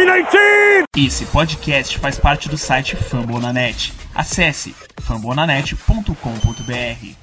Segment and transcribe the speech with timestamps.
[0.00, 0.84] 319!
[0.96, 3.92] Esse podcast faz parte do site Fambonanet.
[4.14, 7.14] Acesse fambonanet.com.br.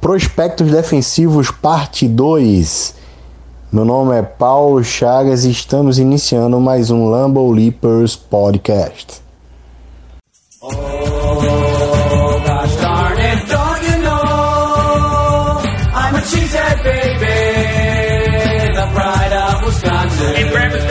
[0.00, 2.96] Prospectos Defensivos Parte 2.
[3.70, 9.22] Meu nome é Paulo Chagas e estamos iniciando mais um Lambo Leapers Podcast.
[20.26, 20.83] And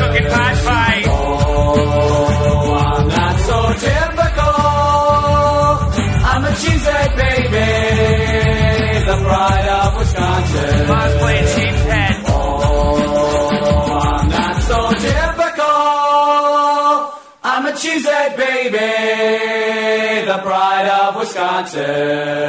[21.23, 21.79] Wisconsin.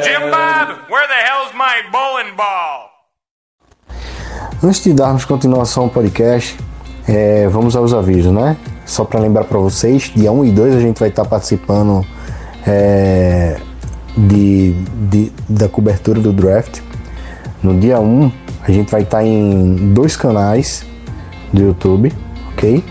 [0.03, 2.91] Jim Bob, where the hell's my bowling ball?
[4.63, 6.57] Antes de darmos continuação ao podcast,
[7.09, 8.57] é, vamos aos avisos, né?
[8.85, 12.05] Só para lembrar para vocês, dia 1 e 2 a gente vai estar participando
[12.67, 13.59] é,
[14.17, 14.73] de,
[15.09, 16.81] de- da cobertura do draft.
[17.63, 18.33] No dia 1
[18.67, 20.85] a gente vai estar em dois canais
[21.53, 22.13] do YouTube,
[22.53, 22.83] ok?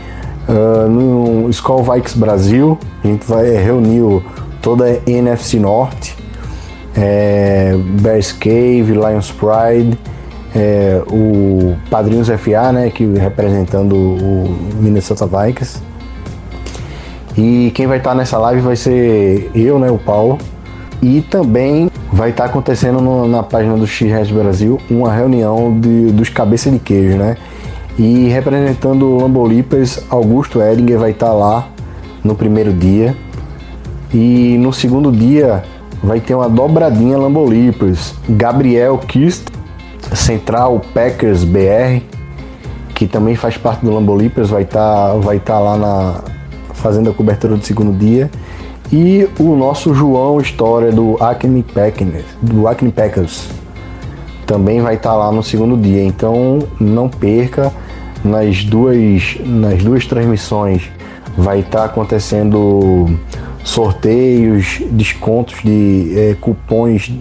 [0.47, 4.23] Ah, no Skull Vikes Brasil, a gente vai reunir o-
[4.63, 6.15] toda a NFC Norte,
[6.97, 9.95] é, Bears Cave, Lions Pride,
[10.55, 15.79] é, o Padrinhos FA, né, que representando o Minnesota Vikings.
[17.37, 20.37] E quem vai estar nessa live vai ser eu, né, o Paulo.
[21.01, 26.29] E também vai estar acontecendo no- na página do X Brasil uma reunião de- dos
[26.29, 27.35] cabeça de queijo, né?
[27.99, 31.67] E representando o Lambo Leapers, Augusto Edinger vai estar lá
[32.23, 33.15] no primeiro dia.
[34.13, 35.63] E no segundo dia
[36.03, 38.13] vai ter uma dobradinha Lambo Leapers.
[38.29, 39.47] Gabriel Kist,
[40.13, 42.01] Central Packers BR,
[42.93, 46.21] que também faz parte do Lambo Leapers, vai estar vai tá lá na,
[46.73, 48.29] fazendo a cobertura do segundo dia.
[48.91, 53.47] E o nosso João História do Acme Packers, do Acme Packers
[54.45, 56.03] também vai estar lá no segundo dia.
[56.03, 57.71] Então não perca
[58.23, 60.89] nas duas nas duas transmissões
[61.37, 63.09] vai estar acontecendo
[63.63, 67.11] sorteios, descontos de eh, cupons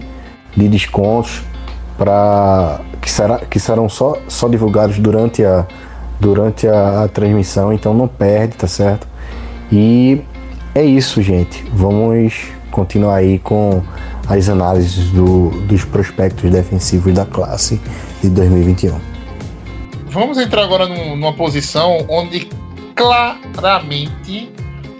[0.55, 1.41] de descontos
[1.97, 5.65] para que, será, que serão só, só divulgados durante a
[6.19, 7.73] durante a, a transmissão.
[7.73, 9.07] Então não perde, tá certo?
[9.71, 10.21] E
[10.73, 11.65] é isso, gente.
[11.73, 12.33] Vamos
[12.71, 13.81] continuar aí com
[14.29, 17.79] as análises do- dos prospectos defensivos da classe
[18.21, 18.95] de 2021.
[20.07, 22.47] Vamos entrar agora num- numa posição onde
[22.95, 24.49] claramente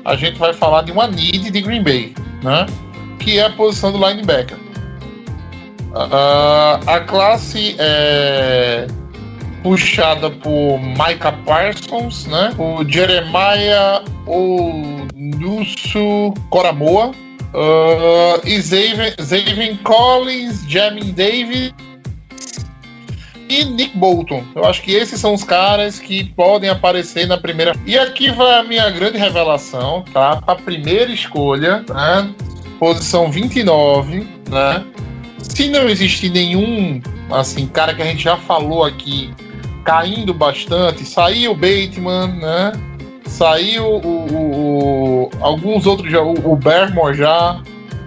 [0.06, 2.66] a gente vai falar de uma need de Green Bay, né?
[3.20, 4.58] Que é a posição do linebacker.
[5.96, 8.88] Ah, a classe é
[9.62, 12.54] puxada por Micah Parsons, né?
[12.58, 17.12] O Jeremiah Onusu Coramoa
[17.54, 21.74] ah, e Zaven Collins, Jamin Davis
[23.50, 24.44] e Nick Bolton.
[24.56, 27.74] Eu acho que esses são os caras que podem aparecer na primeira.
[27.86, 30.42] E aqui vai a minha grande revelação, tá?
[30.48, 32.30] A primeira escolha, né?
[32.80, 34.84] Posição 29, né?
[35.40, 39.32] Se não existir nenhum, assim, cara que a gente já falou aqui,
[39.84, 42.72] caindo bastante, saiu o Bateman, né?
[43.26, 47.60] Saiu o, o- o- alguns outros, jo- o, o já,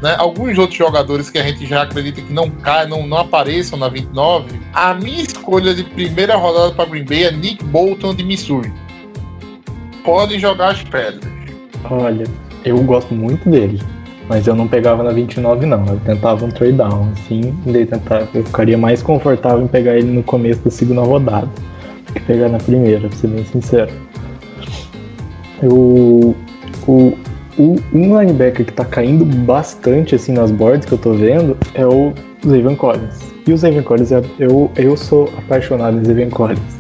[0.07, 0.15] né?
[0.19, 3.89] Alguns outros jogadores que a gente já acredita que não caem, não, não apareçam na
[3.89, 4.61] 29.
[4.73, 8.73] A minha escolha de primeira rodada para Green Bay é Nick Bolton de Missouri.
[10.05, 11.29] Podem jogar as pedras.
[11.91, 12.25] Olha,
[12.65, 13.83] eu gosto muito dele.
[14.29, 15.85] Mas eu não pegava na 29 não.
[15.87, 20.23] Eu tentava um trade down, assim, tentava, eu ficaria mais confortável em pegar ele no
[20.23, 21.49] começo da segunda rodada.
[22.13, 23.91] Que pegar na primeira, pra ser bem sincero.
[25.61, 26.37] Eu,
[26.87, 27.19] o,
[27.59, 31.87] o, um linebacker que tá caindo bastante assim nas boards que eu tô vendo é
[31.87, 32.13] o
[32.45, 33.33] Zaven Collins.
[33.47, 36.77] E o Zaven Collins, é- eu, eu sou apaixonado em Zaven Collins.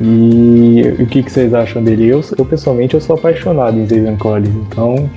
[0.00, 2.06] E o que, que vocês acham dele?
[2.06, 5.08] Eu, eu pessoalmente eu sou apaixonado em Zaven Collins, então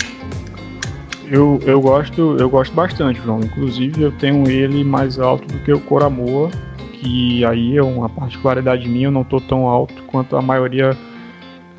[1.30, 3.40] Eu, eu gosto eu gosto bastante, João.
[3.40, 6.50] Inclusive eu tenho ele mais alto do que o Coramoa,
[6.94, 10.98] que aí é uma particularidade minha, eu não tô tão alto quanto a maioria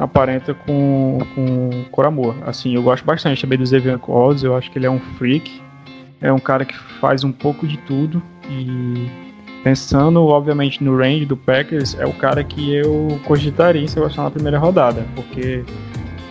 [0.00, 2.35] aparenta com, com o Coramoa.
[2.47, 5.61] Assim, eu gosto bastante também do Xavier Collins, eu acho que ele é um freak,
[6.20, 9.06] é um cara que faz um pouco de tudo e
[9.62, 14.31] pensando obviamente no range do Packers, é o cara que eu cogitaria em selecionar na
[14.31, 15.62] primeira rodada, porque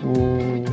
[0.04, 0.66] o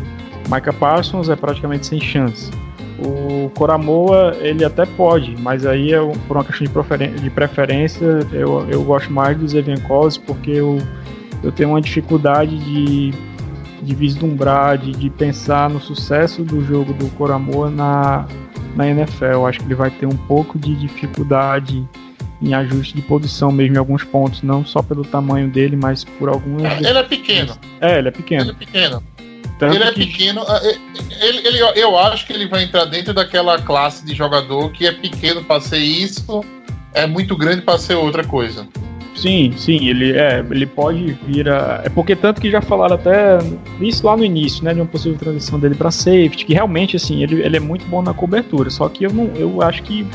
[0.53, 2.51] Micah Parsons é praticamente sem chance.
[2.99, 8.67] O Coramoa, ele até pode, mas aí é um- por uma questão de, preferência, eu,
[8.71, 10.79] eu gosto mais do Xavier Collins porque eu,
[11.47, 13.13] eu tenho uma dificuldade de,
[13.83, 18.27] de vislumbrar, de, de pensar no sucesso do jogo do Coramoa na,
[18.75, 19.25] na NFL.
[19.25, 21.87] Eu acho que ele vai ter um pouco de dificuldade
[22.43, 26.29] em ajuste de posição mesmo em alguns pontos, não só pelo tamanho dele, mas por
[26.29, 26.71] algumas.
[26.79, 27.57] Ele é pequeno.
[27.81, 28.43] É, ele é pequeno.
[28.43, 29.03] Ele é pequeno.
[29.59, 30.43] Tanto ele é que- pequeno.
[30.47, 30.61] ah,
[31.23, 34.93] Ele, ele- eu acho que ele vai entrar dentro daquela classe de jogador que é
[34.93, 36.45] pequeno para ser isso,
[36.93, 38.67] é muito grande para ser outra coisa.
[39.27, 41.81] Sim, sim, ele é, ele pode vir a.
[41.85, 43.39] É porque tanto que já falaram até
[43.81, 47.25] isso lá no início, né, de uma possível transição dele para safety, que realmente assim,
[47.25, 50.07] ele, ele é muito bom na cobertura, só que eu não, eu acho que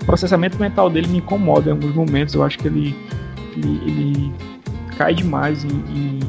[0.00, 2.94] o processamento mental dele me incomoda em alguns momentos, eu acho que ele
[3.56, 4.32] ele, ele
[4.96, 6.20] cai demais em, em-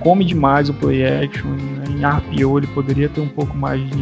[0.00, 3.94] come demais o play action, né, em RPO ele poderia ter um pouco mais de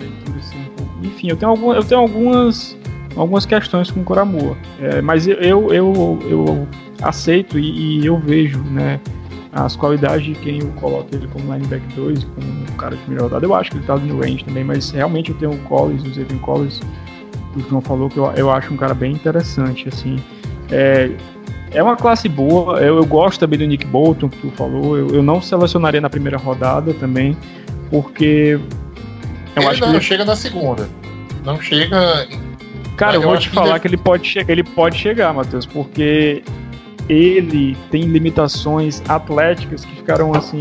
[0.00, 0.58] leitura assim.
[1.04, 2.76] Enfim, eu tenho algum, eu tenho algumas
[3.16, 4.56] algumas questões com o Coramua.
[4.80, 6.68] É, mas eu, eu, eu, eu
[7.02, 9.00] aceito e, e eu vejo né,
[9.52, 13.24] as qualidades de quem eu coloco ele como linebacker 2, como um cara de primeira
[13.24, 13.44] rodada.
[13.46, 16.12] Eu acho que ele tá no range também, mas realmente eu tenho o Collins, o
[16.12, 16.80] Zayvon Collins,
[17.52, 19.88] que o João falou, que eu, eu acho um cara bem interessante.
[19.88, 20.16] assim
[20.70, 21.10] É,
[21.70, 24.96] é uma classe boa, eu, eu gosto também do Nick Bolton, que tu falou.
[24.98, 27.36] Eu, eu não selecionaria na primeira rodada também,
[27.90, 28.58] porque
[29.56, 30.88] eu ele acho não que ele chega na segunda.
[31.44, 32.26] Não chega.
[32.96, 35.32] Cara, eu Eu vou te que falar deve- que ele pode chegar, ele pode chegar,
[35.32, 36.42] Matheus, porque
[37.08, 40.60] ele tem limitações atléticas que ficaram assim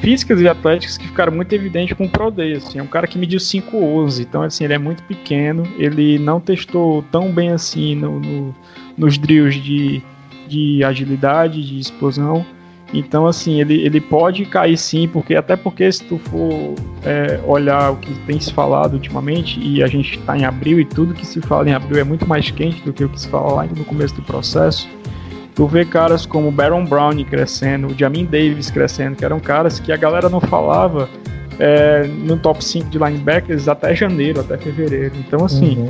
[0.00, 3.06] físicas e atléticas que ficaram muito evidentes com o Pro Day, assim, é um cara
[3.06, 7.94] que mediu 5'11", então assim, ele é muito pequeno, ele não testou tão bem assim
[7.94, 8.54] no, no-
[8.98, 10.02] nos drills de,
[10.46, 12.44] de agilidade, de explosão,
[12.92, 17.92] então assim, ele, ele pode cair sim, porque até porque se tu for é, olhar
[17.92, 21.26] o que tem se falado ultimamente, e a gente está em abril, e tudo que
[21.26, 23.64] se fala em abril é muito mais quente do que o que se fala lá
[23.64, 24.86] no começo do processo.
[25.54, 29.92] Tu vê caras como Baron Brown crescendo, o Jamin Davis crescendo, que eram caras que
[29.92, 31.08] a galera não falava
[31.60, 35.14] é, no top 5 de linebackers até janeiro, até fevereiro.
[35.16, 35.88] Então, assim, Uhum.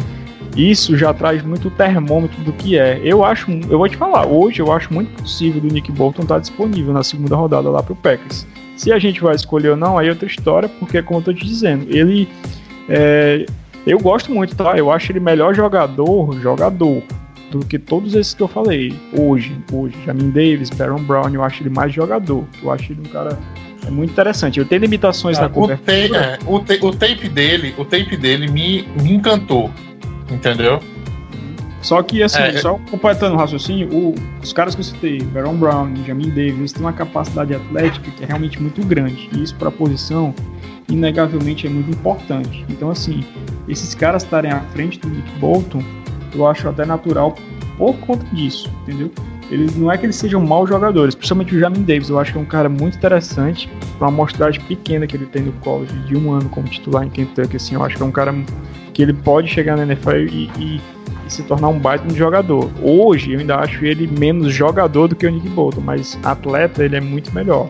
[0.55, 3.01] isso já traz muito termômetro do que é.
[3.03, 6.39] Eu acho, eu vou te falar, hoje eu acho muito possível do Nick Bolton estar
[6.39, 8.47] disponível na segunda rodada lá pro Packers.
[8.77, 11.33] Se a gente vai escolher ou não, aí é outra história, porque como eu tô
[11.33, 12.29] te dizendo, ele
[12.87, 13.47] é,
[13.87, 14.77] eu gosto muito, tá?
[14.77, 17.03] Eu acho ele melhor jogador, jogador
[17.59, 21.63] do que todos esses que eu falei hoje, hoje, Jamin Davis, Baron Brown, eu acho
[21.63, 22.45] ele mais jogador.
[22.63, 23.39] Eu acho ele um cara
[23.87, 24.59] é muito interessante.
[24.59, 26.19] Eu tenho limitações na o, ta- cobertura.
[26.19, 29.71] é, o, ta- o tape dele, o tape dele me, me encantou.
[30.31, 30.81] Entendeu?
[31.81, 35.23] Só que, assim, É, é- só completando o raciocínio, o- os caras que eu citei,
[35.23, 39.29] Baron Brown, Jamin Davis, têm uma capacidade atlética que é realmente muito grande.
[39.33, 40.35] E isso, para a posição,
[40.89, 42.65] inegavelmente é muito importante.
[42.69, 43.23] Então, assim,
[43.69, 45.83] esses caras estarem à frente do Nick Bolton,
[46.35, 47.35] eu acho até natural
[47.79, 49.11] por conta disso, entendeu?
[49.51, 52.39] Eles não é que eles sejam maus jogadores, principalmente o Jamin Davis, eu acho que
[52.39, 56.17] é um cara muito interessante para uma amostragem pequena que ele tem no college de
[56.17, 58.35] um ano como titular em Kentucky, assim, eu acho que é um cara
[58.95, 60.81] que ele pode chegar na NFL e, e-
[61.27, 62.71] e se tornar um baita de jogador.
[62.83, 66.97] Hoje eu ainda acho ele menos jogador do que o Nick Bolton, mas atleta ele
[66.97, 67.69] é muito melhor.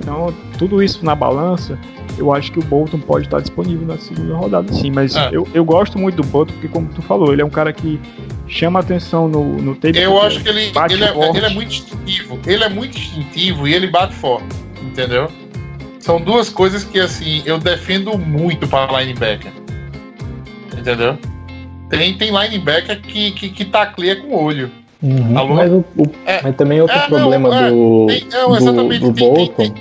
[0.00, 1.78] Então, tudo isso na balança,
[2.18, 4.90] eu acho que o Bolton pode estar disponível na segunda rodada, sim.
[4.90, 5.30] Mas É.
[5.32, 8.00] eu, eu gosto muito do Bolton, porque, como tu falou, ele é um cara que
[8.48, 9.98] chama atenção no, no tape.
[9.98, 12.38] Eu acho que ele, ele, é, ele é muito instintivo.
[12.46, 14.46] Ele é muito instintivo e ele bate forte.
[14.82, 15.28] Entendeu?
[15.98, 19.52] São duas coisas que, assim, eu defendo muito para linebacker.
[20.76, 21.18] Entendeu?
[21.88, 24.70] Tem, tem linebacker que, que, que tacleia com o olho.
[25.02, 25.38] Uhum.
[25.38, 25.54] Alô?
[25.54, 26.40] Mas, o, o- É.
[26.42, 29.74] mas também outro É, não, problema é, do, tem- não, do, do Bolton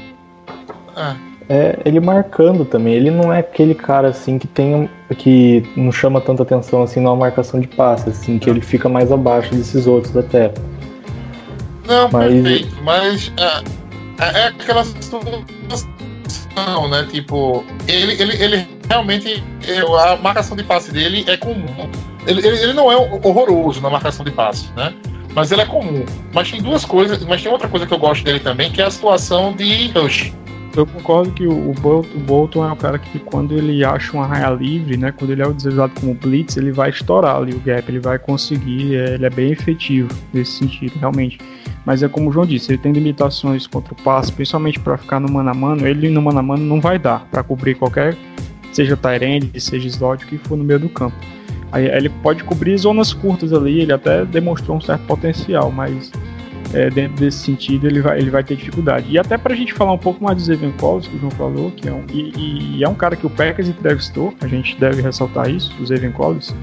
[0.95, 1.15] Ah,
[1.47, 2.93] é ele marcando também.
[2.93, 7.15] Ele não é aquele cara assim que tem que não chama tanta atenção assim numa
[7.15, 10.51] marcação de passe, assim, que ele fica mais abaixo desses outros até.
[11.87, 12.77] não, Mas- perfeito.
[12.83, 15.21] Mas é, é, é aquela situação,
[16.89, 17.07] né?
[17.11, 19.43] Tipo, ele, ele, ele realmente.
[20.01, 21.89] A marcação de passe dele é comum.
[22.25, 24.93] Ele, ele, ele não é horroroso na marcação de passe, né?
[25.33, 26.05] Mas ele é comum.
[26.33, 27.23] Mas tem duas coisas.
[27.25, 30.33] Mas tem outra coisa que eu gosto dele também, que é a situação de rush.
[30.75, 34.11] Eu concordo que o, o, Bol- o Bolton é um cara que quando ele acha
[34.11, 37.59] uma raia livre, né, quando ele é utilizado como blitz, ele vai estourar ali o
[37.59, 41.39] gap, ele vai conseguir, é, ele é bem efetivo nesse sentido, realmente.
[41.85, 45.19] Mas é como o João disse, ele tem limitações contra o passe, principalmente para ficar
[45.19, 48.17] no mano a mano, ele no mano a mano não vai dar para cobrir qualquer,
[48.73, 51.15] seja Tyrande, seja slot, que for no meio do campo.
[51.71, 56.11] Aí ele pode cobrir zonas curtas ali, ele até demonstrou um certo potencial, mas
[56.75, 59.07] é, dentro desse sentido ele vai, ele vai ter dificuldade.
[59.09, 61.87] E até pra gente falar um pouco mais do Collins, que o João falou, que
[61.87, 65.49] é um, e, e é um cara que o Packers entrevistou, a gente deve ressaltar
[65.49, 66.53] isso, o Collins.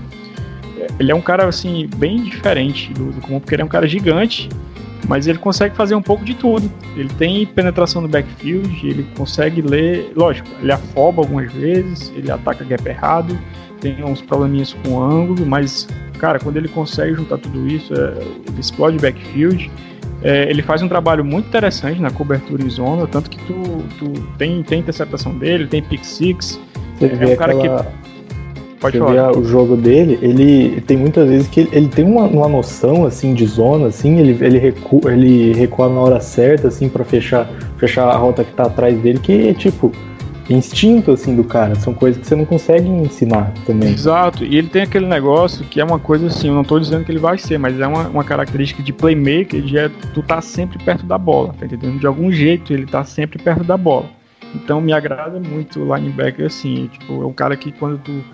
[0.79, 3.69] É, Ele é um cara, assim, bem diferente do, do comum, porque ele é um
[3.69, 4.51] cara gigante,
[5.09, 6.71] mas ele consegue fazer um pouco de tudo.
[6.95, 12.63] Ele tem penetração no backfield, ele consegue ler, lógico, ele afoba algumas vezes, ele ataca
[12.65, 13.39] gap errado,
[13.81, 15.89] tem uns probleminhas com o ângulo, mas,
[16.19, 18.13] cara, quando ele consegue juntar tudo isso, é,
[18.47, 19.71] ele explode backfield.
[20.25, 23.55] É, ele faz um trabalho muito interessante na cobertura em zona, tanto que tu,
[23.99, 26.61] tu tem, tem interceptação dele, tem pick six.
[26.99, 27.87] Você É um cara que- aquela-
[28.81, 29.39] Pode Você falar.
[29.39, 33.33] o jogo dele, ele tem muitas vezes que ele, ele tem uma, uma noção assim
[33.33, 37.49] de zona, assim, ele, ele, recua, ele recua na hora certa, assim, para fechar,
[37.79, 39.93] fechar a rota que tá atrás dele, que é tipo
[40.51, 41.75] instinto assim do cara.
[41.75, 43.93] São coisas que você não consegue ensinar também.
[43.93, 47.05] Exato, e ele tem aquele negócio que é uma coisa assim, eu não tô dizendo
[47.05, 50.41] que ele vai ser, mas é uma, uma característica de playmaker, de é, tu tá
[50.41, 51.99] sempre perto da bola, tá entendendo?
[51.99, 54.09] De algum jeito ele tá sempre perto da bola.
[54.55, 58.25] Então me agrada muito o linebacker assim, tipo, é um cara que quando tu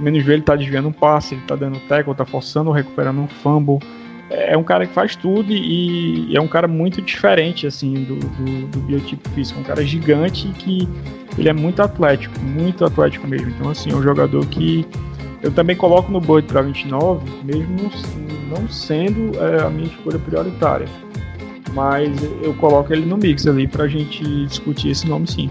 [0.00, 3.28] menos vê ele tá desviando um passe, ele tá dando tackle, tá forçando, recuperando um
[3.28, 3.78] fumble.
[4.36, 8.66] É um cara que faz tudo e, é um cara muito diferente assim do, do,
[8.68, 10.88] do biotipo físico, um cara gigante que
[11.36, 13.50] ele é muito atlético, muito atlético mesmo.
[13.50, 14.86] Então, assim, é um jogador que
[15.42, 17.90] eu também coloco no Bud para 29, mesmo
[18.48, 20.86] não, sendo é, a minha escolha prioritária.
[21.72, 22.10] Mas
[22.42, 25.50] eu coloco ele no mix ali pra gente discutir esse nome sim.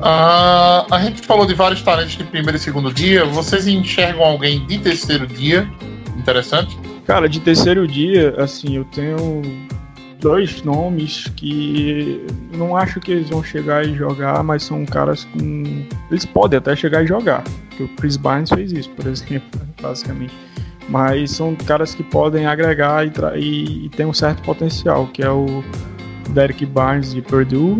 [0.00, 3.24] Ah, a gente falou de vários talentos de primeiro e segundo dia.
[3.24, 5.68] Vocês enxergam alguém de terceiro dia?
[6.16, 6.78] Interessante.
[7.06, 9.42] Cara, de terceiro dia, assim, eu tenho
[10.20, 12.24] dois nomes que
[12.56, 15.84] não acho que eles vão chegar e jogar, mas são caras com.
[16.10, 17.44] Eles podem até chegar e jogar.
[17.68, 20.34] Porque o Chris Barnes fez isso, por exemplo, basicamente.
[20.88, 25.30] Mas são caras que podem agregar e, tra- e tem um certo potencial, que é
[25.30, 25.62] o
[26.30, 27.78] Derek Barnes de Purdue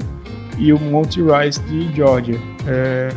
[0.58, 2.38] e o Monty Rice de Georgia.
[2.66, 3.08] É,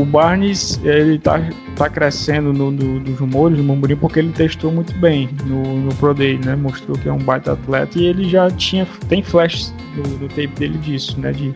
[0.00, 1.40] o, Barnes ele tá,
[1.76, 5.94] tá crescendo no, no, nos rumores, no murmurinho, porque ele testou muito bem no, no
[5.96, 6.56] Pro Day, né?
[6.56, 10.48] Mostrou que é um baita atleta e ele já tinha tem flashes no, no tape
[10.48, 11.32] dele disso, né?
[11.32, 11.54] De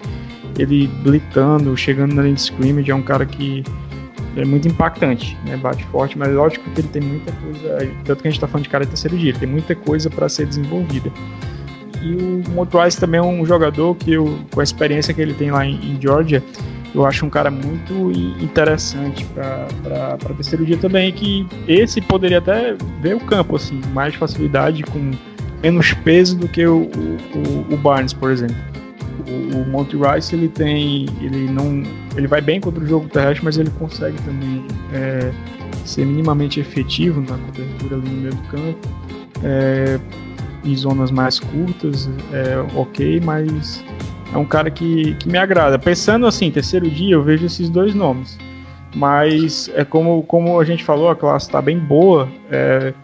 [0.58, 3.62] ele blitando, chegando na linha de scrimmage, é um cara que
[4.36, 5.56] é muito impactante, né?
[5.56, 8.64] Bate forte, mas lógico que ele tem muita coisa, tanto que a gente tá falando
[8.64, 11.10] de cara de terceiro dia, ele tem muita coisa para ser desenvolvida.
[12.02, 15.50] E o Motorice também é um jogador que eu, com a experiência que ele tem
[15.50, 16.42] lá em, em Georgia,
[16.96, 18.10] eu acho um cara muito
[18.40, 24.82] interessante para terceiro dia também, que esse poderia até ver o campo, assim, mais facilidade,
[24.82, 25.10] com
[25.62, 28.56] menos peso do que o, o, o Barnes, por exemplo.
[29.28, 31.82] O, o Monty Rice, ele tem, ele não,
[32.16, 35.30] ele vai bem contra o jogo terrestre, mas ele consegue também é,
[35.84, 38.88] ser minimamente efetivo na cobertura ali no meio do campo.
[39.44, 40.00] É,
[40.64, 43.84] em zonas mais curtas, é ok, mas
[44.32, 45.78] é um cara que, que me agrada.
[45.78, 48.38] Pensando assim, terceiro dia, eu vejo esses dois nomes.
[48.94, 52.28] Mas é como, como a gente falou, a classe está bem boa.
[52.50, 52.94] é,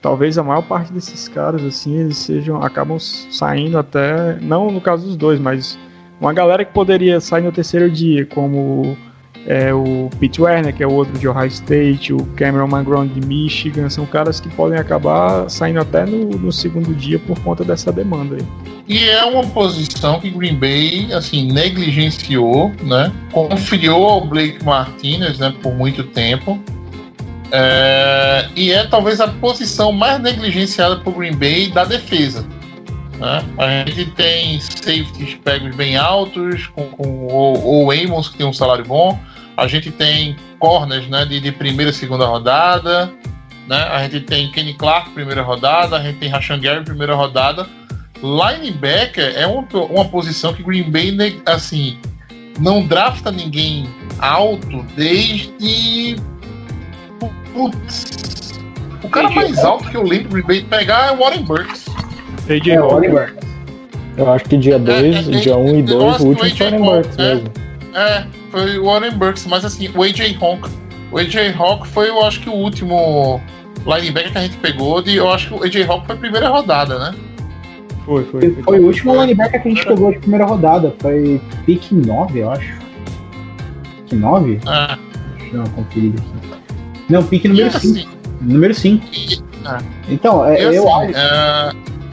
[0.00, 2.62] talvez a maior parte desses caras, assim, eles sejam.
[2.62, 4.38] acabam saindo até.
[4.40, 5.78] Não no caso dos dois, mas
[6.20, 8.96] uma galera que poderia sair no terceiro dia, como
[9.46, 13.20] é, o Pete Werner, que é o outro de Ohio State, o Cameron McGraw de
[13.26, 17.92] Michigan, são caras que podem acabar saindo até no, no segundo dia por conta dessa
[17.92, 18.46] demanda aí.
[18.88, 23.12] E é uma posição que Green Bay, assim, negligenciou, né?
[23.32, 26.60] Confiou ao Blake Martinez, né, por muito tempo.
[27.50, 32.46] É, e é talvez a posição mais negligenciada por Green Bay da defesa.
[33.22, 33.44] Né?
[33.56, 38.52] A gente tem safeties pegos bem altos, com, com o, o Amos, que tem um
[38.52, 39.16] salário bom.
[39.56, 43.12] A gente tem corners né, de, de primeira e segunda rodada.
[43.68, 43.76] Né?
[43.76, 45.98] A gente tem Kenny Clark, primeira rodada.
[45.98, 47.68] A gente tem Rashan Gary, primeira rodada.
[48.20, 51.98] Linebacker é uma, uma posição que Green Bay, né, assim,
[52.58, 53.86] não drafta ninguém
[54.18, 56.16] alto desde.
[57.52, 58.60] Putz.
[59.00, 61.84] O cara mais alto que eu lembro Green Bay pegar é o Warren Burks.
[62.54, 62.80] AJ É.
[62.80, 63.34] Oliver.
[64.16, 66.56] Eu acho que dia 2, é, dia 1 um e eu 2, acho o último
[66.56, 67.34] foi o AJ Burks é.
[67.34, 67.48] mesmo.
[67.94, 70.68] É, foi o Warren Burks, mas assim, o AJ Hawk.
[71.10, 73.40] O AJ Hawk foi, eu acho que o último
[73.86, 75.00] linebacker que a gente pegou.
[75.02, 77.14] De, eu acho que o AJ Hawk foi a primeira rodada, né?
[78.04, 78.50] Foi, foi.
[78.62, 80.94] Foi o último linebacker que a gente pegou de primeira rodada.
[81.00, 82.74] Foi pick 9, eu acho.
[84.08, 84.52] Pick 9?
[84.54, 84.58] É,
[85.38, 86.52] Deixa eu dar uma conferida aqui.
[87.08, 87.76] Não, pick número e 5.
[87.76, 88.08] assim,
[88.40, 89.06] Número 5.
[89.12, 89.42] e,
[90.08, 91.18] Então, é, e eu assim, acho.
[91.18, 91.72] é,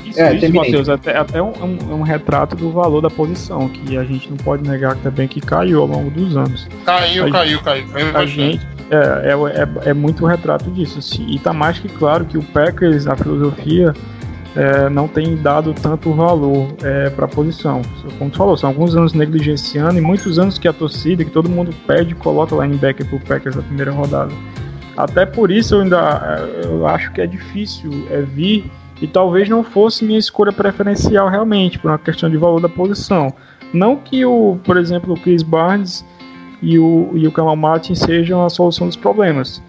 [0.10, 0.72] Isso, É, isso terminei.
[0.72, 4.38] Matheus, até, até um, um- um retrato do valor da posição, que a gente não
[4.38, 6.68] pode negar também que caiu ao longo dos anos.
[6.86, 7.88] caiu, A- caiu, caiu.
[7.88, 8.96] caiu A gente é,
[9.32, 11.00] é, é, é muito retrato disso.
[11.00, 13.94] Assim, e tá mais que claro que o Packers, a filosofia,
[14.56, 17.84] é, não tem dado tanto valor é, para a posição.
[18.18, 21.48] Como tu falou, são alguns anos negligenciando e muitos anos que a torcida, que todo
[21.48, 24.32] mundo pede, coloca linebacker pro Packers na primeira rodada.
[24.98, 28.70] Até por isso eu ainda é, eu acho que é difícil é, vir
[29.01, 33.34] e talvez não fosse minha escolha preferencial realmente, por uma questão de valor da posição.
[33.74, 36.06] Não que o, por exemplo, o Chris Barnes
[36.62, 39.62] e o, e o Kamal Martin sejam a solução dos problemas,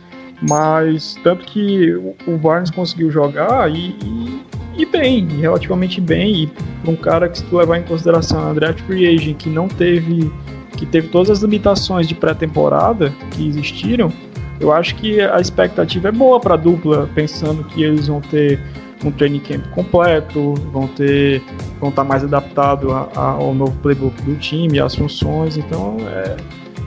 [0.49, 4.43] mas tanto que o, o Barnes conseguiu jogar e, e,
[4.79, 8.81] e bem, relativamente bem, e um cara que se tu levar em consideração a draft
[8.81, 10.33] free agent que não teve
[10.77, 14.11] que teve todas as limitações de pré-temporada que existiram,
[14.59, 18.59] eu acho que a expectativa é boa para a dupla, pensando que eles vão ter
[19.05, 21.43] um training camp completo, vão ter
[21.79, 26.37] vão estar mais adaptados ao novo playbook do time, às funções, então é,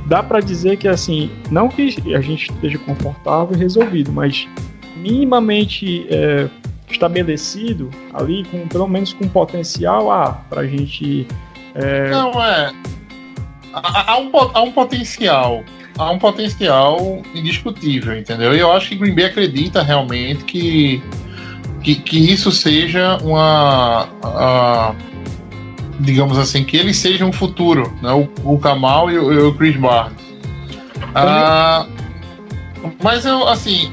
[0.06, 4.48] dá para dizer que assim, não que a gente esteja confortável e resolvido, mas
[4.96, 6.48] minimamente é,
[6.94, 11.28] estabelecido ali, com pelo menos com potencial ah, para a gente.
[11.76, 12.10] É...
[12.10, 12.72] Não, é.
[13.74, 15.64] Há, há, um, há um potencial.
[15.98, 18.56] Há um potencial indiscutível, entendeu?
[18.56, 21.04] E eu acho que Green Bay acredita realmente que,
[21.84, 24.08] que, que isso seja uma.
[24.24, 24.96] A,
[26.00, 28.12] digamos assim, que ele seja um futuro, né?
[28.12, 30.18] O, o Kamal e o, o Chris Barnes.
[31.14, 31.86] Ah,
[33.04, 33.92] mas eu, assim,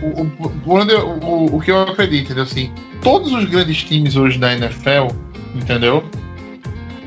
[0.00, 2.44] o, o, o, o que eu acredito, entendeu?
[2.44, 2.72] Assim,
[3.02, 5.08] todos os grandes times hoje da NFL,
[5.54, 6.04] entendeu?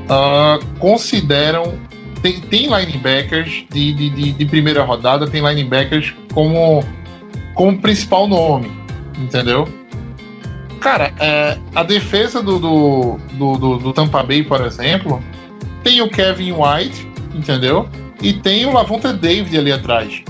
[0.05, 1.73] Uh, consideram.
[2.21, 6.83] Tem, tem linebackers de, de, de, de, primeira rodada, tem linebackers como,
[7.55, 8.71] como principal nome,
[9.17, 9.67] entendeu?
[10.81, 15.23] Cara, é, a defesa do, do, do, do, do Tampa Bay, por exemplo,
[15.83, 17.87] tem o Kevin White, entendeu?
[18.21, 20.21] E tem o Lavonta David ali atrás.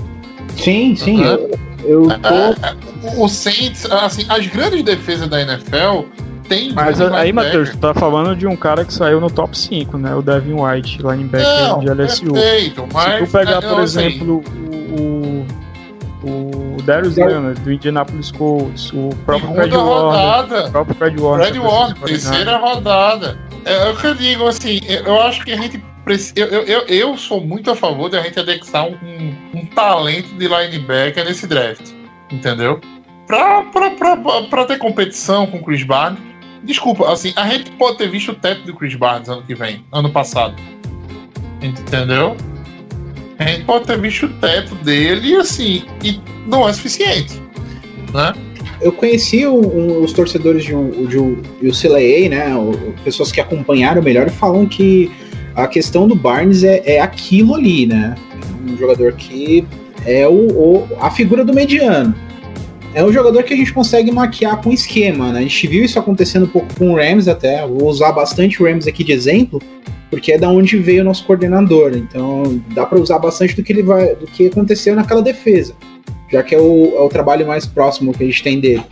[0.56, 1.20] Sim, sim.
[1.20, 1.24] Uhum.
[1.24, 1.50] Eu,
[1.84, 2.28] eu tô...
[2.28, 2.76] É,
[3.16, 6.06] o Saints, assim, as grandes defesas da NFL
[6.48, 6.72] tem.
[6.72, 10.14] Mas aí, Matheus, tu tá falando de um cara que saiu no top 5, né?
[10.14, 12.32] O Devin White, linebacker Não, de LSU.
[12.32, 14.44] Perfeito, mas, Se tu pegar, por exemplo,
[14.98, 15.46] o,
[16.22, 16.51] o,
[16.82, 20.66] o Darius Leonard, do Indianapolis Colts, o próprio Fred Warner.
[20.66, 21.46] O próprio Fred Warner.
[21.46, 23.38] Fred Warner, terceira rodada.
[23.64, 25.82] É, é o que eu digo, assim, eu acho que a gente
[26.34, 30.34] eu, eu, eu, sou muito a favor de a gente anexar um, um, um talento
[30.34, 31.92] de linebacker nesse draft.
[32.28, 32.80] Entendeu?
[33.24, 34.16] Pra, pra, pra,
[34.50, 36.18] pra ter competição com o Chris Barnes.
[36.64, 39.84] Desculpa, assim, a gente pode ter visto o teto do Chris Barnes ano que vem,
[39.92, 40.56] ano passado.
[41.62, 42.36] Entendeu?
[43.42, 47.42] A gente pode ter visto o teto dele assim, e não é suficiente.
[48.14, 48.32] Né?
[48.80, 52.54] Eu conheci o, um, os torcedores de, um, de um, o CLA, né?
[52.56, 55.10] O, pessoas que acompanharam melhor falam que
[55.54, 58.14] a questão do Barnes é, é aquilo ali, né?
[58.68, 59.64] Um jogador que
[60.06, 62.14] é o, o, a figura do mediano.
[62.94, 65.40] É um jogador que a gente consegue maquiar com esquema, né?
[65.40, 67.66] A gente viu isso acontecendo um pouco com o Rams até.
[67.66, 69.60] Vou usar bastante o Rams aqui de exemplo,
[70.12, 71.92] porque é da onde veio o nosso coordenador.
[71.94, 75.72] Então dá para usar bastante do que ele vai, do que aconteceu naquela defesa,
[76.30, 78.84] já que é o, é o trabalho mais próximo que a gente tem dele.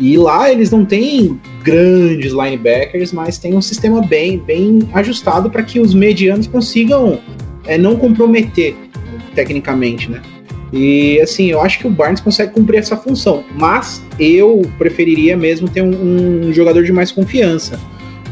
[0.00, 5.62] E lá eles não têm grandes linebackers, mas tem um sistema bem, bem ajustado para
[5.62, 7.20] que os medianos consigam
[7.64, 8.74] é, não comprometer
[9.36, 10.20] tecnicamente, né?
[10.72, 15.68] E assim, eu acho que o Barnes consegue cumprir essa função, mas eu preferiria mesmo
[15.68, 17.78] ter um, um jogador de mais confiança.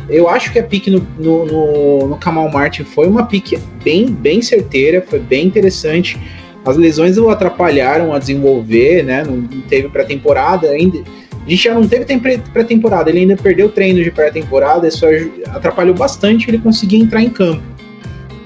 [0.08, 4.06] Eu acho que a pique no, no, no, no Kamal Martin foi uma pique bem,
[4.06, 6.18] bem certeira, foi bem interessante.
[6.64, 9.24] As lesões o atrapalharam a desenvolver, né?
[9.24, 11.02] Não teve pré-temporada ainda
[11.46, 12.04] a gente já não teve
[12.52, 15.06] pré-temporada, ele ainda perdeu treinos de pré-temporada, isso
[15.46, 17.62] atrapalhou bastante ele conseguir entrar em campo.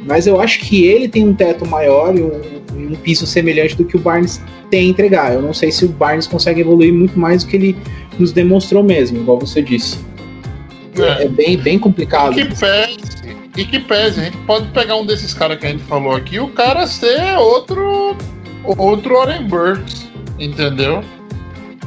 [0.06, 2.40] Mas eu acho que ele tem um teto maior e um,
[2.74, 4.38] um piso semelhante do que o Barnes
[4.70, 5.32] tem a entregar.
[5.32, 7.76] Eu não sei se o Barnes consegue evoluir muito mais do que ele
[8.18, 9.98] nos demonstrou mesmo, igual você disse.
[11.04, 12.34] É, é bem, bem complicado.
[12.34, 12.98] Que pese,
[13.56, 16.38] e que pese, a gente pode pegar um desses caras que a gente falou aqui,
[16.38, 18.16] o cara ser outro
[18.64, 20.08] outro Oren Burks,
[20.38, 21.02] entendeu?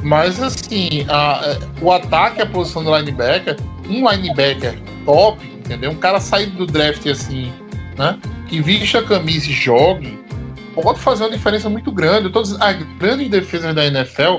[0.02, 3.56] Mas assim, a, o ataque, a posição do linebacker,
[3.88, 5.90] um linebacker top, entendeu?
[5.90, 7.50] Um cara saído do draft assim,
[7.96, 8.18] né?
[8.48, 10.18] Que vista a camisa e jogue,
[10.74, 12.28] pode fazer uma diferença muito grande.
[12.28, 14.38] Todas as grandes defesas da NFL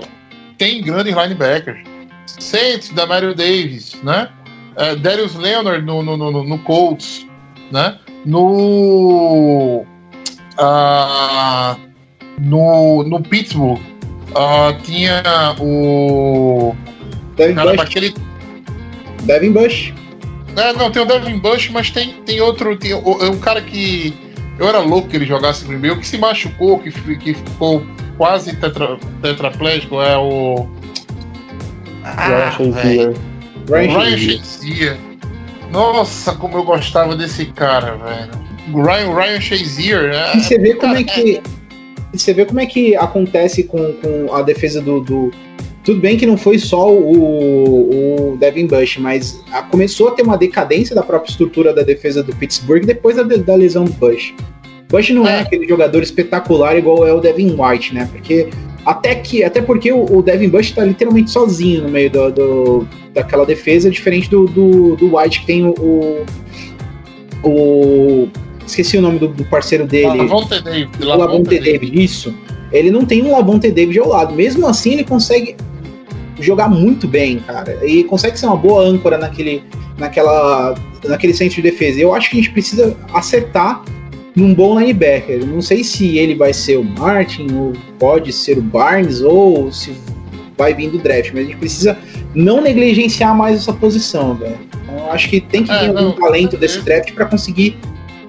[0.57, 1.79] têm grandes linebackers.
[2.27, 4.29] Saints, da Mario Davis, né?
[4.77, 7.25] Uh, Darius Leonard no, no, no, no Colts,
[7.71, 7.97] né?
[8.25, 9.85] No,
[10.59, 11.79] uh,
[12.39, 13.79] no, no Pittsburgh,
[14.35, 15.23] Uh, tinha
[15.59, 16.75] o.
[17.37, 17.85] Devin Caramba, Bush.
[17.85, 18.13] Aquele...
[19.23, 19.93] Devin Bush.
[20.57, 22.77] É, não, tem o Devin Bush, mas tem, tem outro.
[22.77, 24.13] Tem o, um cara que.
[24.59, 27.85] Eu era louco que ele jogasse Green Bay, que se machucou, que, que ficou
[28.17, 30.67] quase tetra, tetraplégico, é o.
[32.03, 33.13] Ah, Ryan
[33.69, 34.97] Ryan Shazier.
[35.71, 38.45] Nossa, como eu gostava desse cara, velho.
[38.85, 40.11] Ryan, Ryan Shazier.
[40.13, 41.37] É, e você vê como é que.
[41.37, 45.31] É, você vê como é que acontece com, com a defesa do, do,
[45.83, 50.21] Tudo bem que não foi só o, o Devin Bush, mas a- começou a ter
[50.23, 54.33] uma decadência da própria estrutura da defesa do Pittsburgh depois da, da lesão do Bush.
[54.87, 55.39] Bush não é É.
[55.41, 58.07] aquele jogador espetacular igual é o Devin White, né?
[58.11, 58.47] Porque
[58.85, 62.87] até que até porque o, o Devin Bush tá literalmente sozinho no meio do, do-
[63.13, 66.25] daquela defesa, diferente do, do, do White que tem o, o,
[67.43, 68.29] o-
[68.65, 70.17] esqueci o nome do, do parceiro dele.
[70.17, 70.89] Lavonte David.
[70.99, 72.33] Lavonte David, isso.
[72.71, 74.33] Ele não tem um Lavonte David ao lado.
[74.33, 75.55] Mesmo assim, ele consegue
[76.39, 77.79] jogar muito bem, cara.
[77.85, 79.63] E consegue ser uma boa âncora naquele,
[79.97, 81.99] naquela, naquele centro de defesa.
[81.99, 83.83] Eu acho que a gente precisa acertar
[84.35, 85.45] num bom linebacker.
[85.45, 89.95] Não sei se ele vai ser o Martin, ou pode ser o Barnes, ou se
[90.57, 91.97] vai vir do draft, mas a gente precisa
[92.33, 94.57] não negligenciar mais essa posição, velho.
[94.83, 97.77] Então, acho que tem que É, vir algum talento desse draft para conseguir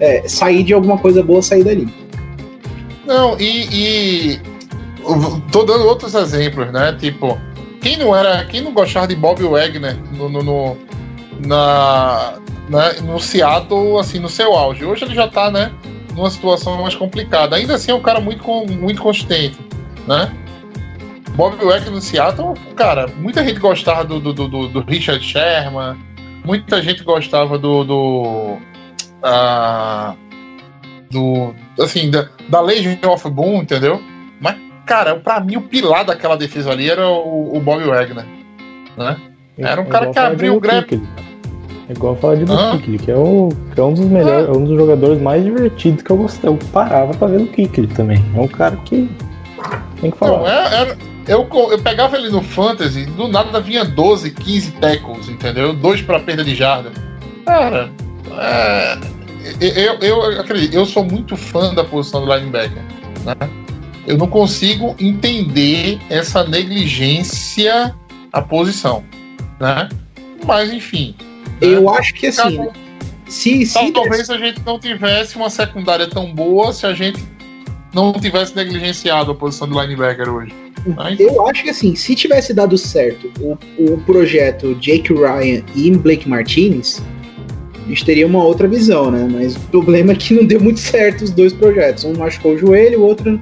[0.01, 1.89] é, sair de alguma coisa boa, sair dali.
[3.07, 4.41] Não, e, e
[5.53, 6.97] tô dando outros exemplos, né?
[6.99, 7.39] Tipo,
[7.81, 10.77] quem não era, quem não gostava de Bob Wagner no, no, no-
[11.47, 12.39] na,
[12.69, 14.85] né, no Seattle, assim, no seu auge.
[14.85, 15.71] Hoje ele já tá, né,
[16.17, 17.55] numa situação mais complicada.
[17.57, 19.59] Ainda assim é um cara muito, muito consistente,
[20.09, 20.33] né?
[21.37, 25.97] Bob Wagner no Seattle, cara, muita gente gostava do, do, do- do, Richard Sherman,
[26.45, 28.57] muita gente gostava do, do
[29.23, 30.15] ah,
[31.11, 34.01] do assim da, da Legion of Boom, entendeu?
[34.41, 38.25] Mas cara, pra mim o pilar daquela defesa ali era o, o Bob Wagner,
[38.97, 39.17] né?
[39.59, 40.87] Era um É cara que abriu o Luke grab.
[40.87, 41.26] Kuechly.
[41.89, 44.65] É igual falar de Kuechly, que é, o, que é um dos melhores, é um
[44.65, 46.51] dos jogadores mais divertidos que eu gostei.
[46.51, 48.23] Eu parava pra ver o Kuechly também.
[48.35, 49.09] É um cara que
[50.01, 50.39] tem que falar.
[50.39, 55.29] Não, é- era- eu, eu pegava ele no Fantasy, do nada vinha 12, 15 tackles,
[55.29, 55.73] entendeu?
[55.75, 56.91] Dois pra perda de jarda.
[57.45, 57.91] Cara,
[58.39, 58.99] é,
[59.61, 62.83] eu, eu acredito, eu sou muito fã da posição do linebacker.
[63.25, 63.35] Né?
[64.07, 67.95] Eu não consigo entender essa negligência
[68.33, 69.03] à posição.
[69.61, 69.89] Né?
[70.45, 71.15] Mas enfim.
[71.61, 71.69] Né?
[71.69, 72.73] Eu acho que assim, Cada-
[73.29, 77.23] se, se Tal- talvez a gente não tivesse uma secundária tão boa se a gente
[77.93, 80.53] não tivesse negligenciado a posição do linebacker hoje.
[80.87, 81.17] Né?
[81.19, 86.29] Eu acho que assim, se tivesse dado certo o, o projeto Jake Ryan e Blake
[86.29, 87.03] Martinez,
[87.85, 89.29] a gente teria uma outra visão, né?
[89.31, 92.05] Mas o problema é que não deu muito certo os dois projetos.
[92.05, 93.41] Um machucou o joelho, o outro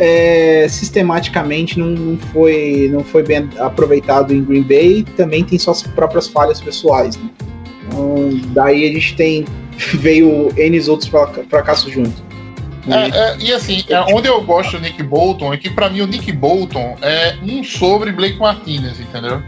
[0.00, 5.04] é, sistematicamente não, foi, não foi bem aproveitado em Green Bay.
[5.14, 7.16] Também tem suas próprias falhas pessoais.
[7.18, 7.30] Né?
[7.86, 9.44] Então, daí a gente tem
[9.94, 12.30] veio N outros fra- fracassos junto.
[12.88, 16.00] É, é, e assim, é, onde eu gosto do Nick Bolton é que pra mim
[16.00, 19.42] o Nick Bolton é um sobre Blake Martinez, entendeu?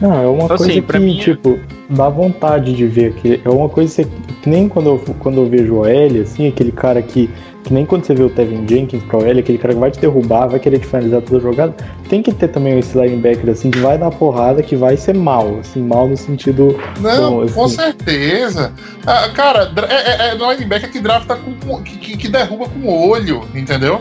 [0.00, 1.58] Não, é uma Assim, coisa que, mim é- tipo,
[1.90, 3.14] dá vontade de ver.
[3.14, 4.10] Que é uma coisa que,
[4.42, 7.28] que nem quando eu, quando eu vejo o OL, assim, aquele cara que.
[7.64, 9.98] Que nem quando você vê o Tevin Jenkins pra OL, aquele cara que vai te
[10.00, 11.74] derrubar, vai querer te finalizar toda a jogada.
[12.08, 15.58] Tem que ter também esse linebacker, assim, que vai dar porrada, que vai ser mal,
[15.60, 16.78] assim, mal no sentido.
[17.00, 18.72] Não, Bom, com assim- certeza.
[19.04, 21.82] Ah, cara, é, é, é linebacker que drafta com.
[21.82, 24.00] Que, que, que derruba com o olho, entendeu?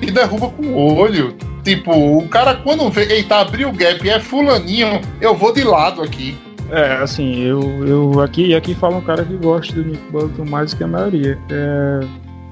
[0.00, 1.34] Que derruba com o olho.
[1.64, 5.62] Tipo, o cara quando vê, eita, abriu o gap e é fulaninho, eu vou de
[5.62, 6.36] lado aqui.
[6.70, 10.74] É, assim, eu, eu aqui, aqui fala um cara que gosta do Nick Bolton mais
[10.74, 11.38] que a maioria.
[11.50, 12.00] É,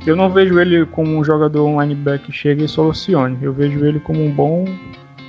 [0.07, 3.37] eu não vejo ele como um jogador um linebacker que chega e solucione.
[3.43, 4.65] Eu vejo ele como um bom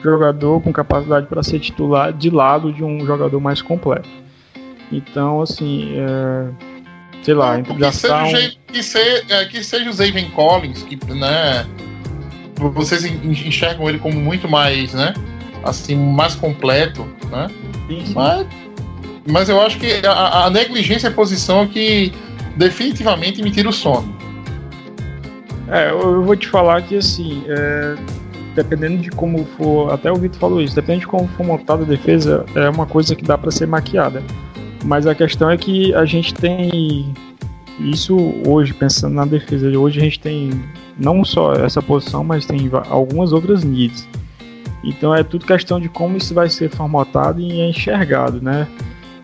[0.04, 4.10] jogador com capacidade para ser titular de lado de um jogador mais completo.
[4.92, 6.48] Então, assim, é,
[7.24, 10.30] sei lá, Não, entre que, seja, um, jeito- que, se- é, que seja o Zaven
[10.32, 11.66] Collins, que, né?
[12.70, 15.14] Vocês en- enxergam ele como muito mais, né?
[15.64, 17.48] Assim, mais completo, né?
[18.16, 18.48] Mas,
[19.30, 22.12] mas eu acho que a, a negligência é a posição que
[22.56, 24.16] definitivamente me tira o sono.
[25.68, 27.96] É, eu eu vou te falar que assim, é,
[28.56, 31.86] dependendo de como for, até o Vitor falou isso, dependendo de como for montada a
[31.86, 34.22] defesa, é uma coisa que dá para ser maquiada.
[34.84, 37.14] Mas a questão é que a gente tem
[37.80, 40.50] isso hoje, pensando na defesa de hoje, a gente tem
[40.98, 44.08] não só essa posição, mas tem algumas outras needs.
[44.84, 48.68] Então é tudo questão de como isso vai ser formatado e enxergado, né?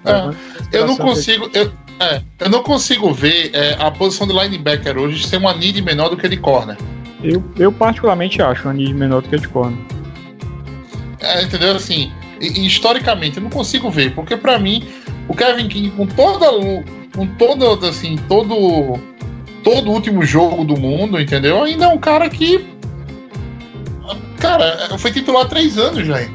[0.05, 0.33] É, em
[0.71, 1.49] Eu não que- consigo.
[1.53, 5.81] Eu, é, eu não consigo ver é, a posição do linebacker hoje ser uma need
[5.81, 6.77] menor do que a de corner.
[7.23, 9.79] Eu, eu particularmente acho a need menor do que a de corner.
[11.19, 11.75] É, entendeu?
[11.75, 14.87] Assim, historicamente, eu não consigo ver, porque pra mim,
[15.27, 16.45] o Kevin King, com toda.
[17.15, 18.99] com todo, assim, todo.
[19.69, 21.61] Todo o último jogo do mundo, entendeu?
[21.63, 22.65] Ainda é um cara que.
[24.39, 26.21] Cara, foi titular há três anos já.
[26.21, 26.29] hein?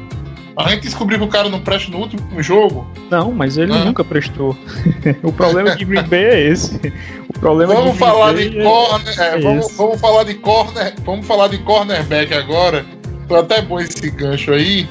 [0.55, 2.87] A gente descobriu que o cara não presta no último jogo.
[3.09, 3.85] Não, mas ele Ah.
[3.85, 4.55] nunca prestou.
[5.23, 6.79] o problema de Green Bay é esse.
[7.27, 10.33] O problema Vamos de falar Bay de é- corner, é, é vamos, vamos falar de
[10.35, 12.85] corner, vamos falar de cornerback agora.
[13.27, 14.87] Foi até bom esse gancho aí.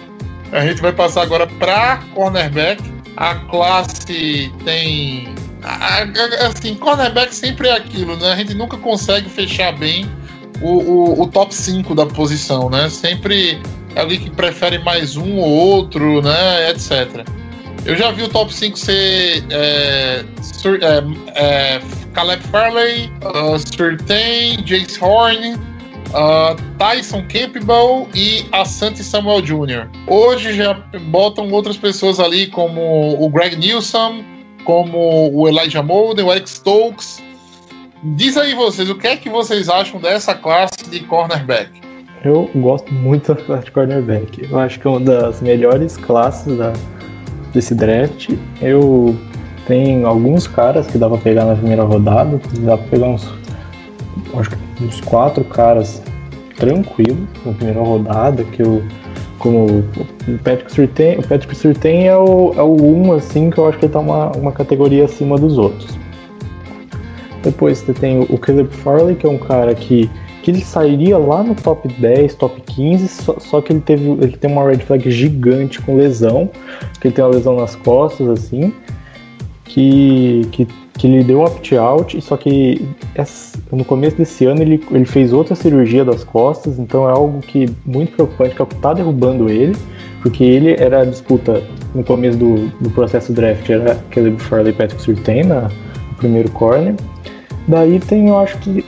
[0.51, 2.83] A gente vai passar agora para cornerback.
[3.17, 5.33] A classe tem.
[5.63, 8.33] A- a- Assim, cornerback sempre é aquilo, né?
[8.33, 10.07] A gente nunca consegue fechar bem
[10.61, 12.89] o, o, o top 5 da posição, né?
[12.89, 13.61] Sempre
[13.95, 16.71] é alguém que prefere mais um ou outro, né?
[16.71, 17.25] Etc.
[17.85, 21.03] Eu já vi o top 5 ser é, Sur- é,
[21.35, 21.81] é,
[22.13, 29.89] Caleb Farley, uh, Surtain, Jace Horn, uh, Tyson Campbell e Asante Samuel Jr.
[30.07, 30.75] Hoje já
[31.11, 32.81] botam outras pessoas ali, como
[33.21, 34.23] o Greg Nilsson,
[34.65, 37.23] como o Elijah Molden, o Eric Stokes.
[38.03, 41.71] Diz aí vocês, o que é que vocês acham dessa classe de cornerback?
[42.25, 44.49] Eu gosto muito da classe de cornerback.
[44.49, 46.73] Eu acho que é uma das melhores classes da,
[47.53, 48.31] desse draft.
[48.61, 49.17] Eu
[49.67, 52.41] tenho alguns caras que dá pra pegar na primeira rodada.
[52.61, 53.29] Dá pra pegar uns,
[54.37, 56.01] acho que uns quatro caras
[56.57, 58.45] tranquilo na primeira rodada.
[58.45, 58.85] Que eu,
[59.43, 63.69] como o Patrick Surtain, o Patrick Surtain é o, é o um assim que eu
[63.69, 65.99] acho que ele tá uma, uma categoria acima dos outros.
[67.43, 70.09] Depois você tem o Caleb Farley, que é um cara que,
[70.45, 74.37] que ele sairia lá no top 10, top 15, só, só que ele teve ele
[74.37, 76.49] tem uma red flag gigante com lesão,
[77.01, 78.73] que ele tem uma lesão nas costas, assim,
[79.65, 82.87] que, que, que ele deu um opt-out, só que
[83.71, 87.69] no começo desse ano ele, ele fez outra cirurgia das costas, então é algo que
[87.85, 89.75] muito preocupante, que é o que tá derrubando ele,
[90.21, 91.63] porque ele era a disputa
[91.95, 96.51] no começo do, do processo draft, era Caleb Farley e Patrick Surtain na, no primeiro
[96.51, 96.95] corner.
[97.67, 98.85] Daí tem, eu acho que.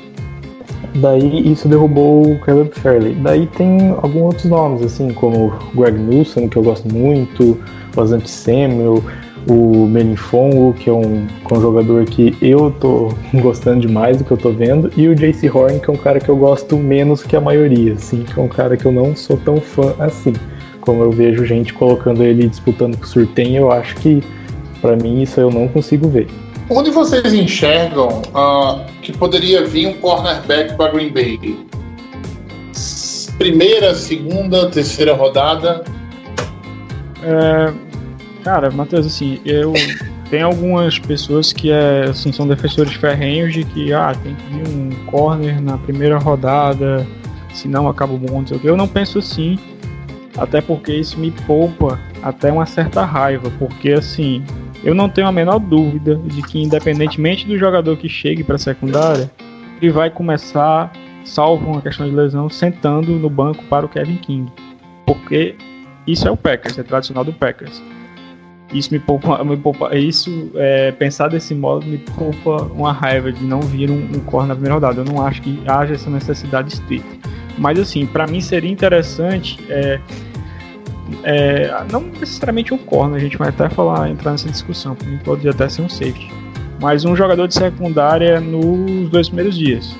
[0.96, 3.14] Daí isso derrubou o Caleb Fairley.
[3.16, 7.58] Daí tem alguns outros nomes, assim, como Greg Newsom, que eu gosto muito,
[7.96, 9.02] o Asante Samuel,
[9.48, 14.24] o Menifongo, que é um, que é um jogador que eu tô gostando demais do
[14.24, 16.76] que eu tô vendo, e o JC Horn, que é um cara que eu gosto
[16.76, 19.94] menos que a maioria, assim, que é um cara que eu não sou tão fã
[19.98, 20.32] assim.
[20.80, 24.22] Como eu vejo gente colocando ele disputando com o Surtain, eu acho que,
[24.80, 26.28] pra mim, isso eu não consigo ver.
[26.68, 31.58] Onde vocês enxergam ah, que poderia vir um cornerback para Green Bay?
[33.38, 35.84] Primeira, segunda, terceira rodada?
[37.22, 37.72] É,
[38.44, 39.72] cara, Matheus, assim, eu
[40.28, 44.68] tem algumas pessoas que é, assim, são defensores ferrenhos de que ah, tem que vir
[44.68, 47.06] um corner na primeira rodada,
[47.54, 48.60] senão acaba o mundo, não.
[48.62, 49.58] Eu não penso assim,
[50.36, 54.44] até porque isso me poupa até uma certa raiva, porque assim,
[54.82, 58.58] eu não tenho a menor dúvida de que independentemente do jogador que chegue para a
[58.58, 59.30] secundária,
[59.80, 60.92] ele vai começar,
[61.24, 64.52] salvo uma questão de lesão, sentando no banco para o Kevin King.
[65.06, 65.54] Porque
[66.06, 67.82] isso é o Packers, é tradicional do Packers.
[68.74, 73.44] Isso me poupa, me poupa isso, é, pensar desse modo me poupa uma raiva de
[73.44, 75.00] não vir um, um corner na primeira rodada.
[75.00, 77.06] Eu não acho que haja essa necessidade estrita.
[77.56, 80.00] Mas assim, para mim seria interessante, é,
[81.22, 85.48] é, não necessariamente um corner, a gente vai até falar, entrar nessa discussão, mim pode
[85.48, 86.28] até ser um safety.
[86.80, 89.96] Mas um jogador de secundária nos dois primeiros dias.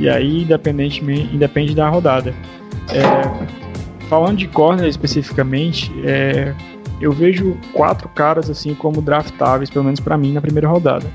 [0.00, 2.34] E aí, independentemente, independe da rodada.
[2.90, 6.52] É, falando de corner especificamente, é,
[7.00, 11.06] eu vejo quatro caras assim como draftáveis, pelo menos para mim, na primeira rodada.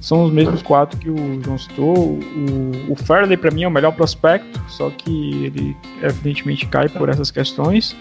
[0.00, 1.96] São os mesmos quatro que o João citou.
[1.96, 7.08] O, o Fairley, para mim, é o melhor prospecto, só que ele evidentemente cai por
[7.08, 7.96] essas questões.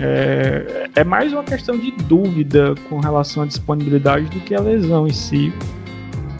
[0.00, 5.06] É, é mais uma questão de dúvida com relação à disponibilidade do que a lesão
[5.06, 5.52] em si.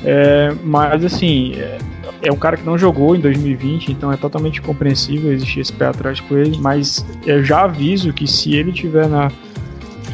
[0.04, 1.78] É, mas assim, é,
[2.22, 5.86] é um cara que não jogou em 2020, então é totalmente compreensível existir esse pé
[5.86, 6.56] atrás com ele.
[6.58, 9.30] Mas eu já aviso que se ele tiver na,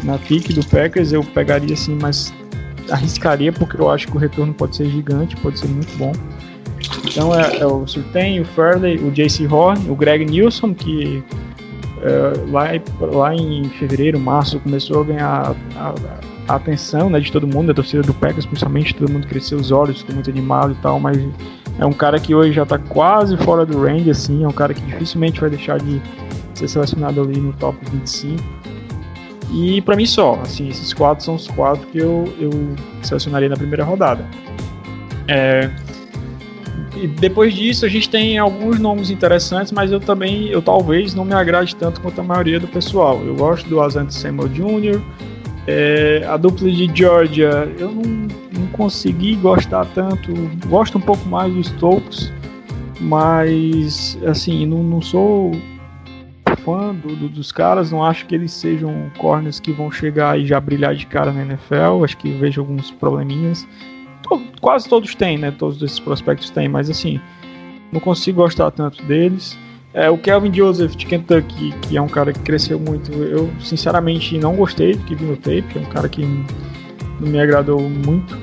[0.04, 2.32] na pick do Packers, eu pegaria assim, mas
[2.90, 6.12] arriscaria porque eu acho que o retorno pode ser gigante, pode ser muito bom.
[7.06, 11.22] Então é, é o Surtain, o Fairley, o JC Horn, o Greg Nilsson, que
[12.02, 12.64] é, lá,
[13.00, 15.94] lá em fevereiro, março, começou a ganhar a,
[16.46, 19.70] a atenção né, de todo mundo, da torcida do Packers, principalmente, todo mundo cresceu os
[19.70, 21.18] olhos, ficou muito animado e tal, mas
[21.78, 24.74] é um cara que hoje já tá quase fora do range, assim, é um cara
[24.74, 26.00] que dificilmente vai deixar de
[26.52, 28.42] ser selecionado ali no top 25.
[29.52, 32.50] E para mim só, assim, esses quatro são os quatro que eu, eu
[33.02, 34.24] selecionaria na primeira rodada.
[35.28, 35.70] É,
[36.96, 41.24] e depois disso a gente tem alguns nomes interessantes, mas eu também, eu talvez não
[41.24, 43.20] me agrade tanto quanto a maioria do pessoal.
[43.24, 45.00] Eu gosto do Asante Samuel Jr.,
[45.66, 50.32] é, a dupla de Georgia eu não, não consegui gostar tanto,
[50.66, 52.30] gosto um pouco mais do Stokes,
[53.00, 55.52] mas assim, não, não sou
[56.64, 60.46] fã do, do, dos caras, não acho que eles sejam corners que vão chegar e
[60.46, 63.66] já brilhar de cara na NFL, acho que vejo alguns probleminhas.
[64.60, 65.50] Quase todos têm, né?
[65.50, 67.20] Todos esses prospectos têm, mas assim,
[67.92, 69.58] não consigo gostar tanto deles.
[69.92, 74.36] É, o Kelvin Joseph de Kentucky, que é um cara que cresceu muito, eu sinceramente
[74.38, 76.22] não gostei do que vi no tape, é um cara que
[77.20, 78.36] não me agradou muito.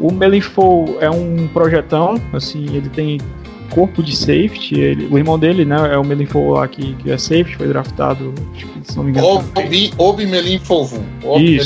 [0.00, 3.18] O Melinfo é um projetão, assim, ele tem
[3.66, 7.18] corpo de safety, ele- o irmão dele, né, é o Melinfo lá que, que é
[7.18, 9.44] safety, foi draftado, que, se não me engano.
[9.56, 11.04] Obi, Obi Melim Fovu.
[11.24, 11.58] Obi.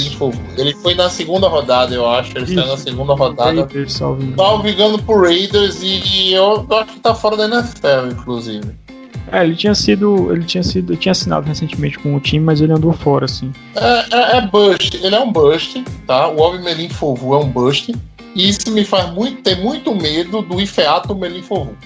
[0.56, 2.36] Ele foi na segunda rodada, eu acho.
[2.36, 3.62] Ele saiu na segunda rodada.
[3.62, 4.98] Raiders, salvo engano.
[5.00, 8.64] Pro Raiders e eu acho que tá fora da NFL, inclusive.
[9.32, 12.72] É, ele tinha sido, ele tinha sido, tinha assinado recentemente com o time, mas ele
[12.72, 13.52] andou fora, assim.
[13.76, 16.26] É, é, é bust, ele é um bust, tá?
[16.28, 17.94] O Obi Melim Fovu é um bust.
[18.34, 21.76] E isso me faz muito, ter muito medo do Ifeato Melim Fovu.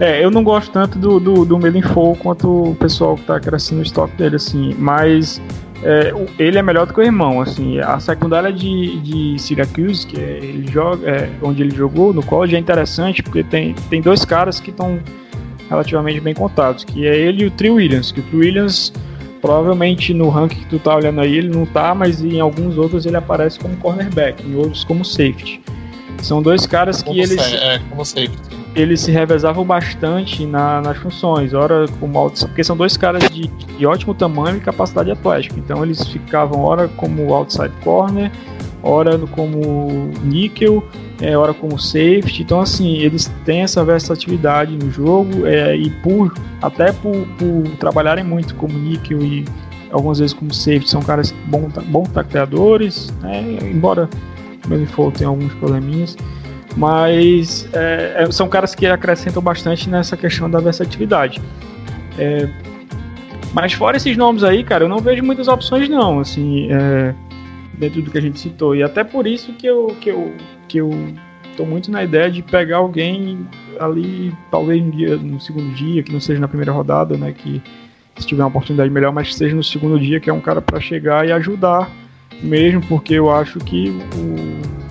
[0.00, 3.78] É, eu não gosto tanto do, do, do Melinfo quanto o pessoal que tá crescendo
[3.78, 5.40] o estoque dele, assim, mas
[5.84, 10.20] é, ele é melhor do que o irmão, assim, a secundária de, de Syracuse, que
[10.20, 14.24] é, ele joga, é, onde ele jogou, no college, é interessante, porque tem, tem dois
[14.24, 14.98] caras que estão
[15.68, 18.92] relativamente bem contados, que é ele e o Trey Williams, que o Trey Williams
[19.42, 23.04] provavelmente no ranking que tu tá olhando aí ele não tá, mas em alguns outros
[23.04, 25.60] ele aparece como cornerback, em outros como safety.
[26.22, 28.38] São dois caras que Como eles sei, é, como safety.
[28.76, 33.48] eles se revezavam bastante na- nas funções, ora como outside, porque são dois caras de,
[33.48, 35.56] de ótimo tamanho e capacidade atlética.
[35.58, 38.30] Então eles ficavam ora como outside corner,
[38.80, 40.84] ora no- como níquel,
[41.22, 42.42] é, ora como safety.
[42.42, 48.24] Então assim eles têm essa versatilidade no jogo é, e por até por, por trabalharem
[48.24, 49.44] muito como níquel e
[49.90, 53.58] algumas vezes como safety são caras bons bons tacleadores, né?
[53.62, 54.08] embora
[54.64, 56.16] o Manifold tenha alguns probleminhas
[56.76, 61.40] mas é, é, são caras que acrescentam bastante nessa questão da versatilidade.
[62.18, 62.48] É,
[63.52, 67.14] mas fora esses nomes aí, cara, eu não vejo muitas opções não, assim, é,
[67.74, 68.74] dentro do que a gente citou.
[68.74, 70.32] E até por isso que eu, que eu,
[70.72, 70.90] que eu
[71.56, 73.46] tô muito na ideia de pegar alguém
[73.78, 77.60] ali, talvez no, dia, no segundo dia, que não seja na primeira rodada, né, que
[78.16, 80.62] se tiver uma oportunidade melhor, mas que seja no segundo dia, que é um cara
[80.62, 81.90] para chegar e ajudar
[82.42, 84.82] mesmo, porque eu acho que o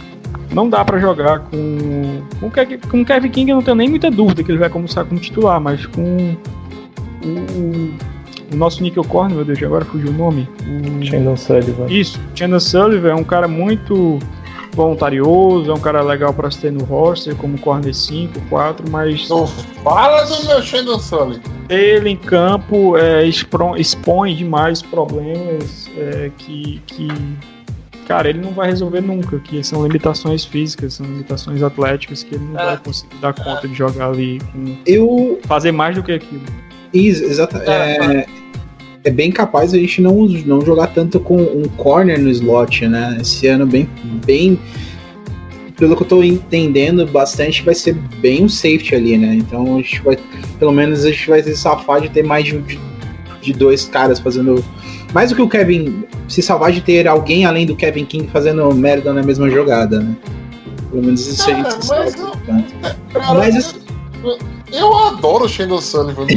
[0.54, 3.76] não dá pra jogar com com o Ke- com o Kevin King eu não tenho
[3.78, 6.36] nem muita dúvida que ele vai começar como titular, mas com
[7.24, 10.48] o, o nosso Nickel Corner, meu Deus, agora fugiu o nome.
[11.00, 11.88] O, Shandon Sullivan.
[11.90, 14.20] isso, Chandler Sullivan é um cara muito
[14.74, 19.28] voluntarioso, é um cara legal pra se ter no roster, como corner 5, 4, mas
[19.30, 21.42] Não fala do meu Shandon Sully.
[21.70, 27.08] ele em campo é, expõe demais problemas é, que, que,
[28.08, 32.46] cara, ele não vai resolver nunca, que são limitações físicas, são limitações atléticas que ele
[32.46, 32.66] não É.
[32.66, 35.40] vai conseguir dar conta de jogar ali, com- Eu.
[35.46, 36.44] fazer mais do que aquilo.
[36.94, 38.26] Isso, exata, é,
[39.04, 43.18] é bem capaz a gente não, não jogar tanto com um corner no slot, né?
[43.20, 43.90] Esse ano bem,
[44.26, 44.60] bem.
[45.76, 49.36] Pelo que eu tô entendendo bastante, vai ser bem um safety ali, né?
[49.36, 50.18] Então a gente vai.
[50.60, 52.80] Pelo menos a gente vai se safar de ter mais de,
[53.42, 54.64] de, dois caras fazendo.
[55.14, 56.04] Mais do que o Kevin.
[56.28, 60.16] Se salvar de ter alguém além do Kevin King fazendo merda na mesma jogada, né?
[60.92, 62.38] Pelo menos isso a gente Cara, se mas salva.
[63.14, 63.80] Cara, Mas assim,
[64.72, 66.28] eu adoro o Shandon Sullivan.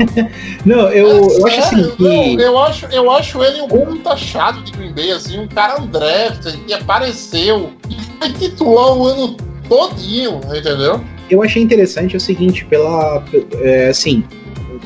[0.64, 2.02] Não, eu, eu É acho assim que.
[2.02, 5.80] não, eu, acho, eu acho ele um puta chato de Green Bay, assim, um cara
[5.80, 9.36] undrafted que apareceu e foi titular o ano
[9.68, 11.00] todinho, entendeu?
[11.30, 13.24] eu achei interessante o seguinte, pela.
[13.60, 14.24] é, assim,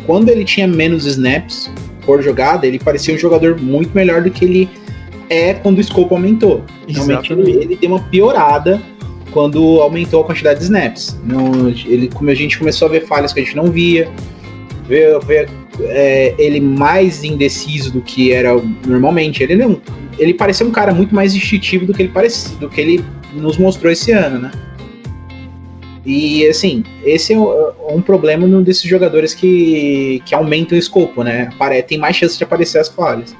[0.07, 1.71] quando ele tinha menos snaps
[2.05, 4.69] por jogada, ele parecia um jogador muito melhor do que ele
[5.31, 6.63] é quando o scope aumentou.
[6.87, 8.81] Realmente ele, ele deu uma piorada
[9.35, 11.19] quando aumentou a quantidade de snaps.
[11.87, 14.09] Ele, como a gente começou a ver falhas que a gente não via,
[14.89, 18.51] ver, ver, é, ele mais indeciso do que era
[18.87, 19.43] normalmente.
[19.43, 19.81] Ele não,
[20.19, 23.59] ele parecia um cara muito mais instintivo do que ele parecia, do que ele nos
[23.59, 24.53] mostrou esse ano, né?
[26.07, 31.49] E assim, esse é um- problema no- desses jogadores que, que aumentam o escopo, né?
[31.89, 33.35] Tem mais chance de aparecer as falhas.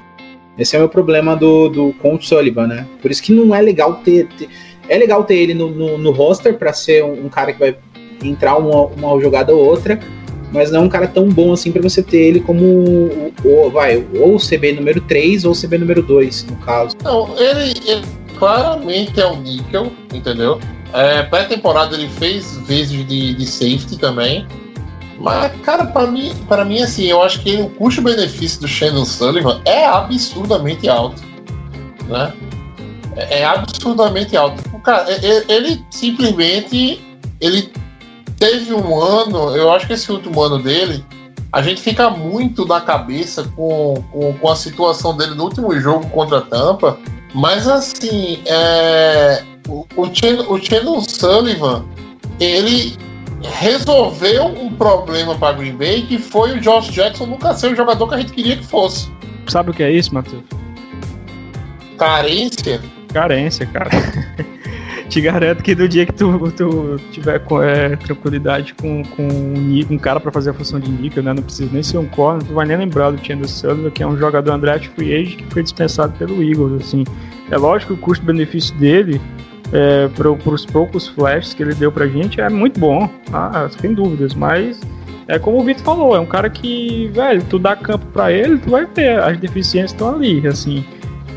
[0.57, 2.87] Esse é o meu problema do, do com o Sullivan, né?
[3.01, 4.27] Por isso que não é legal ter.
[4.37, 4.49] ter-
[4.87, 7.77] é legal ter ele no, no, no roster para ser um, um cara que vai
[8.23, 9.99] entrar uma, uma jogada ou outra,
[10.51, 13.31] mas não é um cara tão bom assim para você ter ele como
[13.71, 16.95] vai, ou CB número 3 ou CB número 2, no caso.
[17.03, 18.05] Não, ele, ele
[18.37, 20.59] claramente é um níquel, entendeu?
[20.93, 24.47] É, Pré-temporada ele fez vezes de, de safety também.
[25.19, 29.61] Mas, cara, para mim, para mim, assim, eu acho que o custo-benefício do Shandon Sullivan
[29.65, 31.21] é absurdamente alto.
[32.07, 32.33] Né?
[33.15, 34.61] É, é absurdamente alto.
[34.85, 35.05] Cara,
[35.49, 37.01] ele simplesmente
[37.41, 37.71] ele
[38.37, 41.03] teve um ano, eu acho que esse último ano dele,
[41.51, 46.07] a gente fica muito na cabeça com, com, com a situação dele no último jogo
[46.09, 46.99] contra a Tampa.
[47.33, 51.83] Mas assim, é, o, o Shannon Sullivan,
[52.39, 52.95] ele,
[53.43, 58.07] resolveu um problema para Green Bay que foi o Josh Jackson nunca ser o jogador
[58.07, 59.11] que a gente queria que fosse.
[59.47, 60.43] Sabe o que é isso, Matheus?
[61.97, 62.81] Carência.
[63.13, 63.89] Carência, cara.
[65.09, 69.97] Te garanto que do dia que tu, tu tiver é, tranquilidade com, com um, um
[69.97, 71.33] cara pra fazer a função de níquel, né?
[71.33, 74.07] Não precisa nem ser um corner, tu vai nem lembrar do Chandler Sullivan, que é
[74.07, 77.03] um jogador Andretti Free Agent que foi dispensado pelo Eagles, assim.
[77.51, 79.21] É lógico que o custo-benefício dele,
[79.71, 83.93] é, pro, pros poucos flashes que ele deu pra gente, é muito bom, ah, sem
[83.93, 84.81] dúvidas, mas
[85.27, 88.57] é como o Vitor falou, é um cara que, velho, tu dá campo pra ele,
[88.57, 90.83] tu vai ver, as deficiências estão ali, assim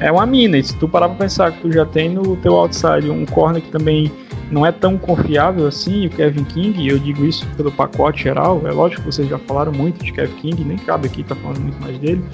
[0.00, 0.56] é uma mina.
[0.58, 3.62] E se tu parar pra pensar que tu já tem no teu outside um corner
[3.62, 4.10] que também
[4.50, 8.70] não é tão confiável assim, o Kevin King, eu digo isso pelo pacote geral, é
[8.70, 11.80] lógico que vocês já falaram muito de Kevin King, nem cabe aqui tá falando muito
[11.80, 12.24] mais dele,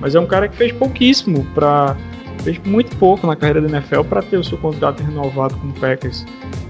[0.00, 1.46] mas é um cara que fez pouquíssimo
[2.42, 5.72] fez muito pouco na carreira da NFL para ter o seu contrato renovado com o
[5.74, 6.24] Packers.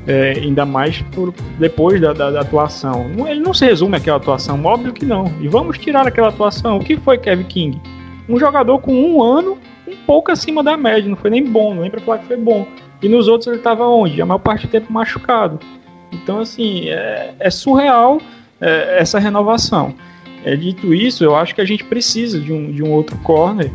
[0.06, 3.06] É, ainda mais por depois da, da, da atuação.
[3.28, 5.32] Ele não se resume àquela atuação, óbvio que não.
[5.40, 6.78] E vamos tirar aquela atuação.
[6.78, 7.80] O que foi Kevin King?
[8.28, 9.58] Um jogador com um ano
[9.90, 12.36] um pouco acima da média, não foi nem bom, não nem pra falar que foi
[12.36, 12.66] bom.
[13.02, 14.20] E nos outros ele tava onde?
[14.20, 15.58] A maior parte do tempo machucado.
[16.12, 18.20] Então, assim, é, é surreal
[18.60, 19.94] é, essa renovação.
[20.44, 23.70] É, dito isso, eu acho que a gente precisa de um, de um outro corner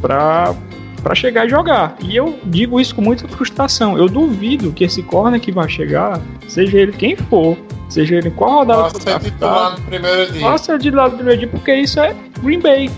[0.00, 0.54] para
[1.02, 1.96] para chegar e jogar.
[2.02, 3.96] E eu digo isso com muita frustração.
[3.96, 7.56] Eu duvido que esse corner que vai chegar, seja ele quem for,
[7.88, 10.40] seja ele qual rodada Nossa, ser draftado, titular no primeiro dia.
[10.42, 12.90] nossa, de lado do primeiro dia, porque isso é Green Bay.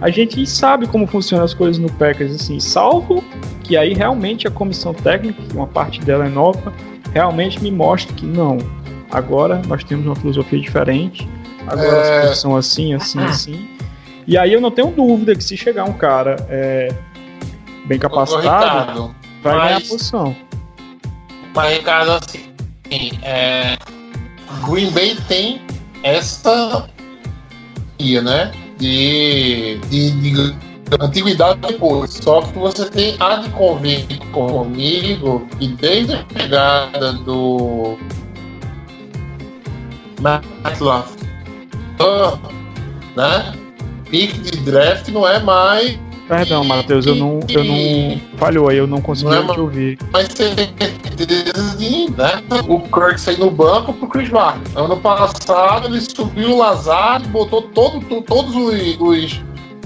[0.00, 3.22] a gente sabe como funcionam as coisas no Packers, assim, salvo
[3.64, 6.72] que aí realmente a comissão técnica, que uma parte dela é nova,
[7.14, 8.58] realmente me mostra que não.
[9.10, 11.28] Agora nós temos uma filosofia diferente,
[11.66, 12.00] agora É.
[12.14, 13.68] as coisas são assim, assim, assim.
[14.26, 16.88] E aí eu não tenho dúvida que se chegar um cara é,
[17.86, 20.36] bem capacitado, Ricardo, vai ganhar a mas- posição.
[21.54, 23.76] Mas, Ricardo, assim, é,
[24.66, 25.60] Green Bay tem
[26.02, 26.88] essa
[27.98, 28.50] ia, né?
[28.82, 30.54] De, de, de
[31.00, 32.14] antiguidade depois.
[32.14, 37.96] Só que você tem a de convir comigo que desde a chegada do
[40.20, 41.08] Matlock,
[43.16, 43.54] né?
[44.10, 45.98] Pique de draft não é mais
[46.36, 48.20] Perdão, Matheus, eu não, eu não.
[48.38, 49.98] Falhou aí, eu não consegui Não é, te ouvir.
[50.30, 52.42] ser certeza de, né?
[52.66, 54.62] O Kirk sair no banco pro Chris Martin.
[54.74, 59.40] Ano passado ele subiu o Lazar, botou todo, to- todos os, os,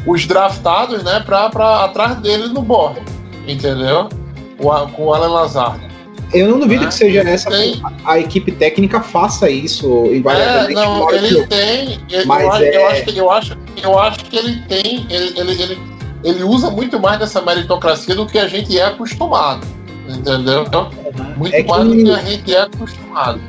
[0.06, 3.00] os draftados, né, pra, pra atrás dele no board.
[3.48, 4.08] Entendeu?
[4.60, 5.76] O, com o Alan Lazar.
[6.32, 7.80] Eu não duvido Ah, que seja essa tem.
[8.04, 10.74] a equipe técnica faça isso É, invariavelmente.
[10.74, 12.00] não, Lógico, ele tem.
[12.10, 15.06] Eu, Mas eu, acho, é- eu, acho, que- eu, acho, eu acho que ele tem.
[15.10, 15.78] Ele, ele, ele,
[16.28, 19.66] ele usa muito mais dessa meritocracia do que a gente é acostumado.
[20.08, 20.64] Entendeu?
[21.36, 23.40] Muito É que- mais do que a gente é acostumado.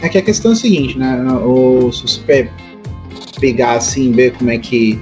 [0.00, 1.16] É que a questão é a seguinte, né?
[1.44, 2.50] O, se você
[3.40, 4.98] pegar assim, ver como é que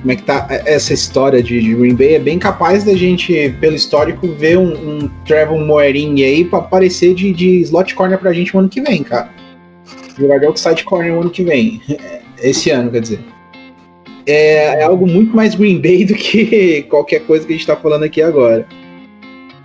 [0.00, 3.48] como é que tá essa história de, de Green Bay, é bem capaz da gente,
[3.58, 4.68] pelo histórico, ver um,
[5.04, 8.82] um Trevor Moering aí pra aparecer de, de slot corner pra gente no ano que
[8.82, 9.30] vem, cara.
[10.18, 11.80] Jogador que sai de corner no ano que vem.
[12.38, 13.20] Esse ano, quer dizer.
[14.26, 17.76] É, é algo muito mais Green Bay do que qualquer coisa que a gente tá
[17.76, 18.66] falando aqui agora.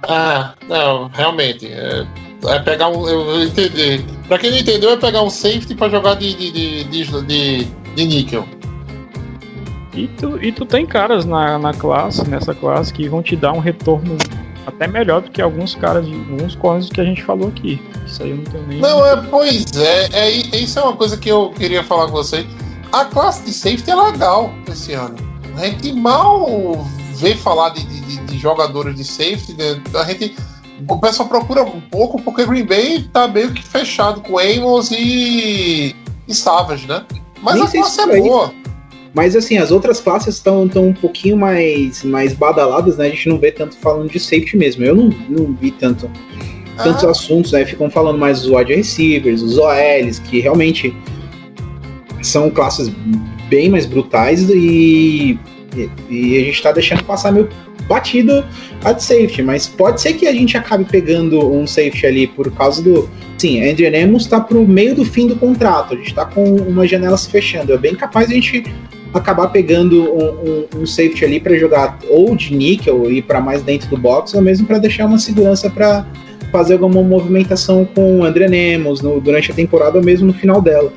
[0.08, 1.66] Ah, não, realmente.
[1.68, 2.06] É,
[2.48, 3.08] é pegar um.
[3.08, 4.04] Eu, eu entendi.
[4.28, 7.68] Pra quem não entendeu, é pegar um safety pra jogar de, de, de, de, de,
[7.96, 8.46] de níquel.
[9.94, 13.52] E tu, e tu tem caras na, na classe, nessa classe, que vão te dar
[13.54, 14.18] um retorno
[14.66, 17.82] até melhor do que alguns caras, de- alguns corners que a gente falou aqui.
[18.06, 18.80] Isso aí eu não tenho nem.
[18.80, 20.30] Não, é, pois é, é.
[20.58, 22.46] Isso é uma coisa que eu queria falar com vocês.
[22.92, 25.16] A classe de safety é legal esse ano.
[25.58, 26.86] A gente mal
[27.16, 29.54] vê falar de, de, de- jogadores de safety.
[29.58, 29.82] né?
[29.96, 30.36] A gente.
[30.88, 35.94] O pessoal procura um pouco porque Green Bay tá meio que fechado com Amos e.
[36.28, 37.04] e Savage, né?
[37.42, 38.54] Mas Nem a classe é boa.
[39.14, 43.08] Mas assim, as outras classes estão tão um pouquinho mais, mais badaladas, né?
[43.08, 44.84] A gente não vê tanto falando de safety mesmo.
[44.86, 46.10] Eu não, não vi tanto,
[46.78, 47.10] tantos Ah.
[47.12, 47.66] assuntos, né?
[47.66, 50.96] Ficam falando mais dos wide receivers, os OLs, que realmente
[52.22, 52.92] são classes
[53.50, 55.38] bem mais brutais e,
[55.76, 57.50] e, e a gente tá deixando passar meio
[57.88, 58.46] batido
[58.84, 62.52] a de safety, mas pode ser que a gente acabe pegando um safety ali por
[62.52, 63.10] causa do.
[63.38, 66.86] Sim, Andrew Nemos tá pro meio do fim do contrato, a gente tá com uma
[66.88, 67.74] janela se fechando.
[67.74, 68.64] É bem capaz a gente
[69.14, 70.30] acabar pegando um,
[70.78, 74.36] um- um safety ali para jogar ou de níquel e para mais dentro do box,
[74.36, 76.06] ou mesmo para deixar uma segurança para
[76.52, 80.62] fazer alguma movimentação com o André Nemos no- durante a temporada ou mesmo no final
[80.62, 80.94] dela.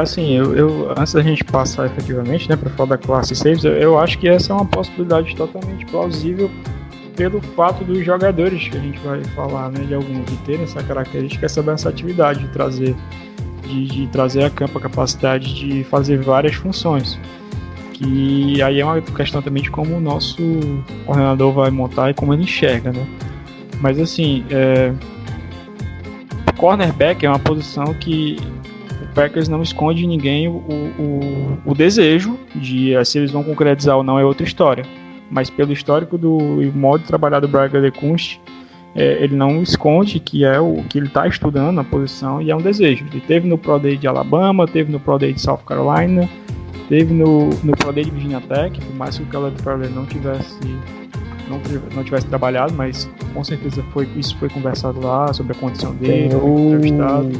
[0.00, 3.72] Assim, eu, eu- antes da gente passar efetivamente né, para falar da classe saves, eu,
[3.72, 6.50] eu acho que essa é uma possibilidade totalmente plausível
[7.16, 11.46] pelo fato dos jogadores que a gente vai falar, né, de alguns terem essa característica,
[11.46, 12.94] essa versatilidade de trazer
[13.62, 17.18] de, de trazer a campo a capacidade de fazer várias funções.
[17.94, 20.36] Que aí é uma questão também de como o nosso
[21.06, 23.06] coordenador vai montar e como ele enxerga, né?
[23.80, 24.92] Mas assim, é...
[26.56, 28.36] cornerback é uma posição que
[29.14, 30.52] Packers não esconde em ninguém o,
[30.98, 34.84] o, o desejo de eh, se eles vão concretizar ou não é outra história.
[35.30, 38.38] Mas pelo histórico do e modo de trabalhar do Braga Lecunst,
[38.94, 42.56] é, ele não esconde que é o que ele está estudando na posição e é
[42.56, 43.04] um desejo.
[43.10, 46.28] Ele teve no Pro Day de Alabama, teve no Pro Day de South Carolina,
[46.88, 50.04] teve no, no Pro Day de Virginia Tech, por mais que o Caleb Farley não
[50.06, 50.58] tivesse
[51.48, 51.60] não,
[51.94, 56.34] não tivesse trabalhado, mas com certeza foi, isso foi conversado lá sobre a condição dele,
[56.36, 57.32] o- entrevistado.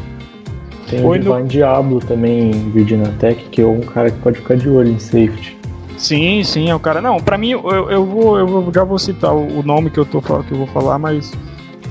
[0.89, 4.39] Tem Foi o no- Divine Diablo também Virginia Tech, que é um cara que pode
[4.39, 5.57] ficar de olho em safety.
[5.97, 7.01] Sim, sim, é o cara.
[7.01, 10.21] Não, pra mim, eu, eu, vou, eu já vou citar o, nome que eu, tô,
[10.21, 11.33] que eu vou falar, mas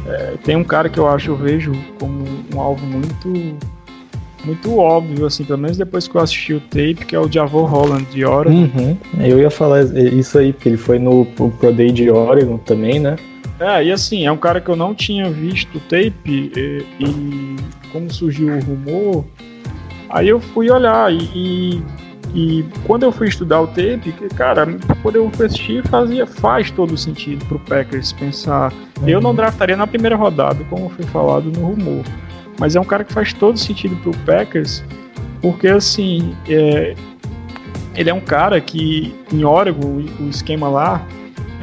[0.05, 2.23] é, tem um cara que eu acho, eu vejo como
[2.53, 3.55] um alvo muito
[4.45, 7.63] muito óbvio, assim, pelo menos depois que eu assisti o tape, que é o Javon
[7.63, 8.49] Holland de hora.
[8.49, 8.97] Uhum.
[9.21, 13.15] Eu ia falar isso aí, porque ele foi no Pro Day de Oregon também, né?
[13.63, 17.55] É, e assim, é um cara que eu não tinha visto o tape e, e
[17.93, 19.25] como surgiu o rumor,
[20.09, 21.83] aí eu fui olhar e, e,
[22.35, 24.67] e quando eu fui estudar o tape, cara,
[25.01, 28.73] quando eu assistir, fazia, faz todo sentido pro Packers pensar.
[29.07, 32.03] Eu não draftaria na primeira rodada, como foi falado no rumor,
[32.59, 34.83] mas é um cara que faz todo sentido pro Packers,
[35.41, 36.95] porque assim, é,
[37.95, 41.07] ele é um cara que em Oregon, o esquema lá,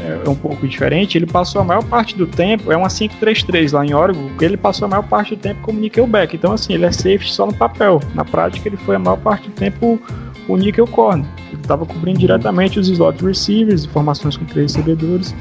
[0.00, 0.28] é.
[0.28, 3.94] Um pouco diferente, ele passou a maior parte do tempo, é uma 5-3-3 lá em
[3.94, 7.32] Oregon, ele passou a maior parte do tempo como nickelback, então assim, ele é safety
[7.32, 10.00] só no papel, na prática ele foi a maior parte do tempo
[10.48, 15.34] o nickel corner, ele estava cobrindo diretamente os slot receivers, formações com três recebedores,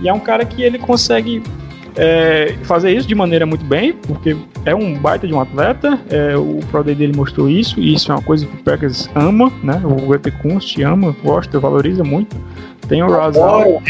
[0.00, 1.42] e é um cara que ele consegue
[1.96, 6.36] é, fazer isso de maneira muito bem, porque é um baita de um atleta, é,
[6.36, 9.52] o Pro Day dele mostrou isso, e isso é uma coisa que o Packers ama,
[9.62, 12.36] né, o EP Kunst ama, gosta, valoriza muito,
[12.88, 13.82] tem o Razal,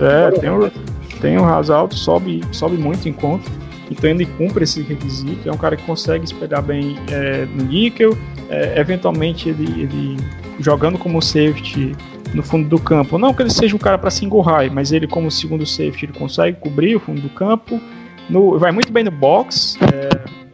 [0.00, 0.70] é, tem o,
[1.20, 3.50] tem o Ras alto, sobe, sobe muito em conta.
[3.90, 5.48] Então ele cumpre esse requisito.
[5.48, 8.16] É um cara que consegue espelhar bem é, no níquel.
[8.48, 10.16] É, eventualmente ele, ele
[10.58, 11.94] jogando como safety
[12.34, 13.18] no fundo do campo.
[13.18, 16.12] Não que ele seja um cara para single high, mas ele como segundo safety ele
[16.12, 17.80] consegue cobrir o fundo do campo.
[18.28, 19.78] No, vai muito bem no box.
[19.82, 20.48] É,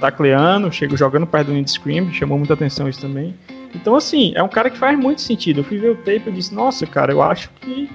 [0.00, 3.34] tacleando, chega jogando perto do line screen, chamou muita atenção isso também.
[3.74, 5.60] Então, assim, é um cara que faz muito sentido.
[5.60, 7.88] Eu fui ver o tape e disse, nossa, cara, eu acho que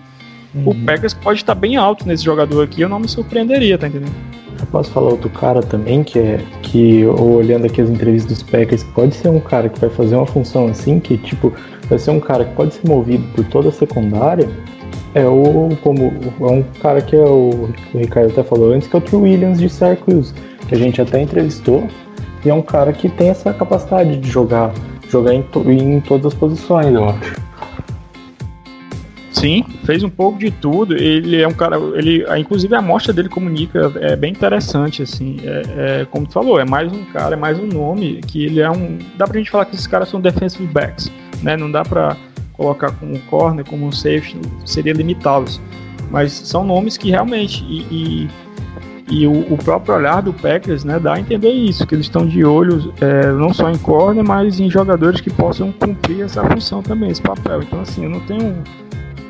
[0.65, 4.28] o Packers pode estar bem alto nesse jogador aqui, eu não me surpreenderia, tá entendendo?
[4.67, 9.15] Posso falar outro cara também, que é que, olhando aqui as entrevistas dos Packers, pode
[9.15, 11.51] ser um cara que vai fazer uma função assim, que tipo,
[11.89, 14.47] vai ser um cara que pode ser movido por toda a secundária.
[15.15, 18.95] É o como é um cara que é o, o Ricardo até falou antes, que
[18.95, 20.33] é o True Williams de Syracuse,
[20.67, 21.83] que a gente até entrevistou,
[22.45, 24.71] e é um cara que tem essa capacidade de jogar,
[25.09, 27.48] jogar em, to- em todas as posições, eu acho.
[29.39, 30.97] Sim, fez um pouco de tudo.
[30.97, 35.37] Ele é um cara, ele, inclusive a amostra dele comunica é bem interessante, assim.
[35.43, 38.59] É, é, como tu falou, é mais um cara, é mais um nome que ele
[38.59, 38.97] é um.
[39.17, 41.09] Dá pra gente falar que esses caras são defensive backs,
[41.41, 41.55] né?
[41.55, 42.17] Não dá pra
[42.51, 45.61] colocar como um corner, como um safety, seria limitá-los.
[46.11, 48.27] Mas são nomes que realmente e,
[49.09, 52.07] e, e o, o próprio olhar do Packers, né, dá a entender isso, que eles
[52.07, 56.43] estão de olho é, não só em corner, mas em jogadores que possam cumprir essa
[56.43, 57.61] função também, esse papel.
[57.61, 58.61] Então assim, eu não tenho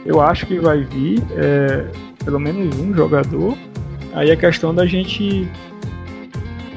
[0.09, 1.85] eu acho que vai vir é,
[2.25, 3.55] pelo menos um jogador.
[4.11, 5.47] Aí é questão da gente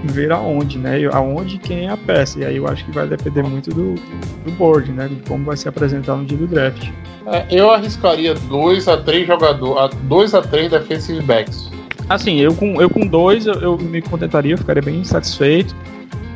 [0.04, 0.98] ver aonde, né?
[1.10, 2.40] Aonde quem é a peça.
[2.40, 5.08] E aí eu acho que vai depender muito do, do board, né?
[5.08, 6.90] De como vai se apresentar no dia do draft.
[7.26, 11.70] É, eu arriscaria 2 a 3 jogadores, 2 a 3 defensive backs.
[12.10, 15.74] Assim, eu com, eu com dois eu, eu me contentaria, eu ficaria bem satisfeito.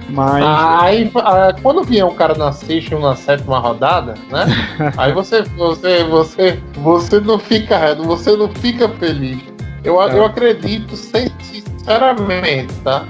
[0.09, 0.45] Mas.
[0.45, 4.47] Aí, ah, quando vier um cara na sexta e um na sétima rodada, né?
[4.97, 9.39] aí você, você, você, você não fica, você não fica feliz.
[9.83, 10.17] Eu, É.
[10.19, 13.05] eu acredito, sinceramente, tá?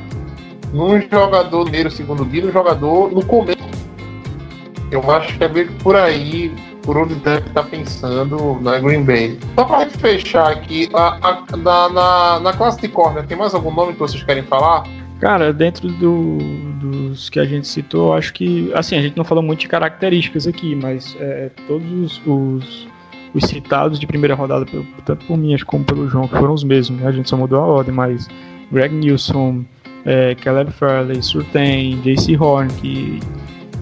[0.72, 3.56] Num jogador primeiro, segundo dia, no jogador no começo.
[4.90, 9.02] Eu acho que é meio que por aí, por onde deve estar pensando na Green
[9.04, 9.38] Bay.
[9.54, 13.54] Só pra gente fechar aqui, a- a- na, na, na classe de corner, tem mais
[13.54, 14.84] algum nome que vocês querem falar?
[15.20, 16.38] Cara, dentro do-
[16.78, 18.70] dos que a gente citou, eu acho que.
[18.74, 22.88] Assim, a gente não falou muito de características aqui, mas é, todos os, os,
[23.34, 24.66] os citados de primeira rodada,
[25.04, 27.06] tanto por mim como pelo João, que foram os mesmos, né?
[27.08, 28.28] A gente só mudou a ordem, mas
[28.70, 29.64] Greg Nilsson,
[30.04, 33.18] é, Caleb Farley, Surtain, JC Horn, que,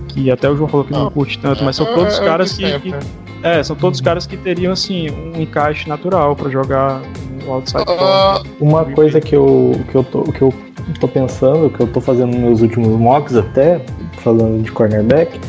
[0.09, 2.25] que até o João falou que não Ah, curte tanto, mas são É, todos é,
[2.25, 2.95] caras de que, que-?
[3.43, 7.03] É, são todos caras que teriam, assim, um encaixe natural pra jogar
[7.45, 7.85] no outside.
[7.89, 10.55] Ah, Uma coisa que eu, que eu, tô, que eu
[11.01, 13.81] tô pensando, que eu tô fazendo nos meus últimos mocks até,
[14.19, 15.41] falando de cornerback,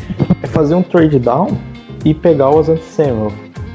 [0.42, 1.48] é fazer um trade down
[2.04, 3.32] e pegar o Asante Samuel.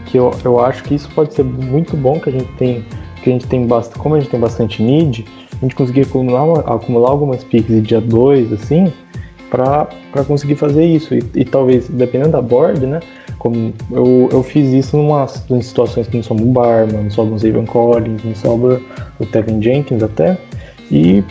[0.07, 2.85] Que eu, eu acho que isso pode ser muito bom, que a gente tem,
[3.23, 6.61] que a gente tem bastante, como a gente tem bastante need, a gente conseguir acumular,
[6.61, 8.93] acumular algumas picks de dia 2, assim,
[9.51, 9.89] para
[10.27, 11.15] conseguir fazer isso.
[11.15, 13.01] E, e talvez, dependendo da board, né?
[13.39, 14.97] Como eu, eu fiz isso
[15.51, 18.81] em situações que não sobra o Barman, não sobra o Zayvon Collins, não sobra
[19.19, 20.39] o Tevin Jenkins até.
[20.91, 21.25] E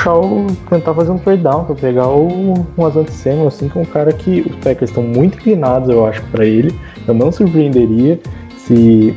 [0.00, 0.46] puxar o.
[0.68, 3.84] tentar fazer um trade down pra pegar o, um Asante Samuel, assim, que é um
[3.84, 6.74] cara que os Packers estão muito inclinados, eu acho, para ele.
[7.06, 8.18] Eu não surpreenderia
[8.56, 9.14] se.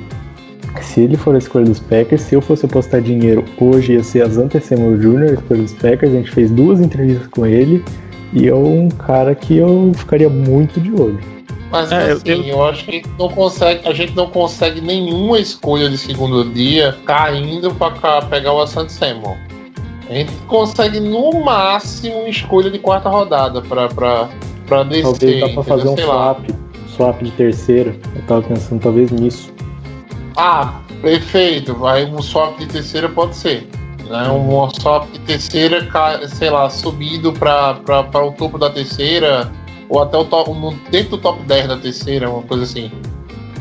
[0.81, 4.23] Se ele for a escolha dos Packers, se eu fosse apostar dinheiro hoje ia ser
[4.23, 6.11] Asante Samuel Jr., a escolha dos Packers.
[6.11, 7.83] A gente fez duas entrevistas com ele
[8.33, 11.19] e é um cara que eu ficaria muito de olho.
[11.71, 14.81] Mas É, eu- assim, eu, acho que a gente não consegue, a gente não consegue
[14.81, 19.37] nenhuma escolha de segundo dia caindo para pegar o Asante Samuel.
[20.13, 25.01] A gente consegue no máximo uma escolha de quarta rodada para para descer.
[25.03, 25.63] Talvez dá pra entendeu?
[25.63, 26.13] fazer um Sei lá.
[26.35, 26.49] swap,
[26.95, 27.95] swap de terceira.
[28.15, 29.51] Eu tava pensando talvez nisso.
[30.37, 31.83] Ah, perfeito.
[31.87, 33.67] Aí um swap de terceira pode ser.
[34.07, 34.29] Né?
[34.29, 35.87] Um swap de terceira,
[36.27, 37.79] sei lá, subido para
[38.23, 39.51] o topo da terceira,
[39.89, 42.91] ou até o top, no- dentro do top 10 da terceira, uma coisa assim.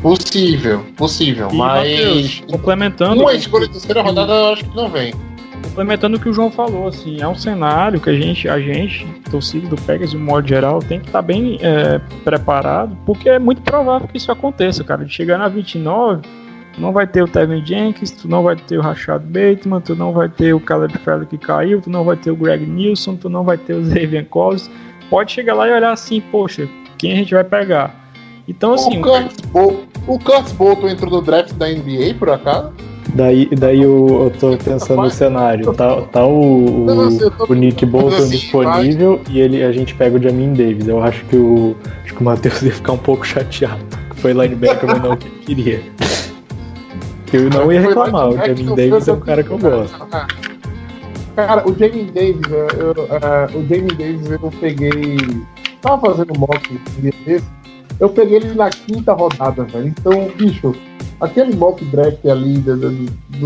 [0.03, 4.89] Possível, possível, E, mas Matheus, complementando, uma escolha de terceira rodada eu acho que não
[4.91, 5.15] vem.
[5.63, 9.07] Complementando o que o João falou, assim, é um cenário que a gente, a gente,
[9.31, 13.63] torcida do Pegas de modo geral, tem que estar bem é, preparado, porque é muito
[13.63, 15.05] provável que isso aconteça, cara.
[15.05, 16.23] De chegar na 29,
[16.75, 19.95] tu não vai ter o Tevin Jenkins, tu não vai ter o Rashad Bateman, tu
[19.95, 23.17] não vai ter o Caleb Farley que caiu, tu não vai ter o Greg Nilsson,
[23.17, 24.71] tu não vai ter o Xavier Collins.
[25.09, 28.03] Pode chegar lá e olhar assim, poxa, quem a gente vai pegar?
[28.49, 32.73] Então, assim, o, Curtis Bo- o Curtis Bolton entrou no draft da NBA, por acaso?
[33.15, 35.73] Daí, daí eu, eu tô pensando no cenário.
[35.75, 37.09] Tá, tá o, o,
[37.49, 40.89] o Nick Bolton assim, disponível e ele, a gente pega o Jamin Davis.
[40.89, 43.85] Eu acho que o, acho que o Matheus ia ficar um pouco chateado.
[44.17, 45.83] Foi linebacker, mas não o que ele queria.
[47.33, 48.31] Eu não ia reclamar.
[48.31, 50.07] O Jamin Davis é um cara que eu gosto.
[51.35, 55.17] Cara, o Jamie Davis, eu, ah, o Jamie Davis eu peguei.
[55.81, 57.47] Tava fazendo mock um dia desse,
[57.99, 59.89] eu peguei ele na quinta rodada, velho.
[59.89, 60.75] Então, bicho,
[61.23, 62.91] aquele mock draft ali do, do,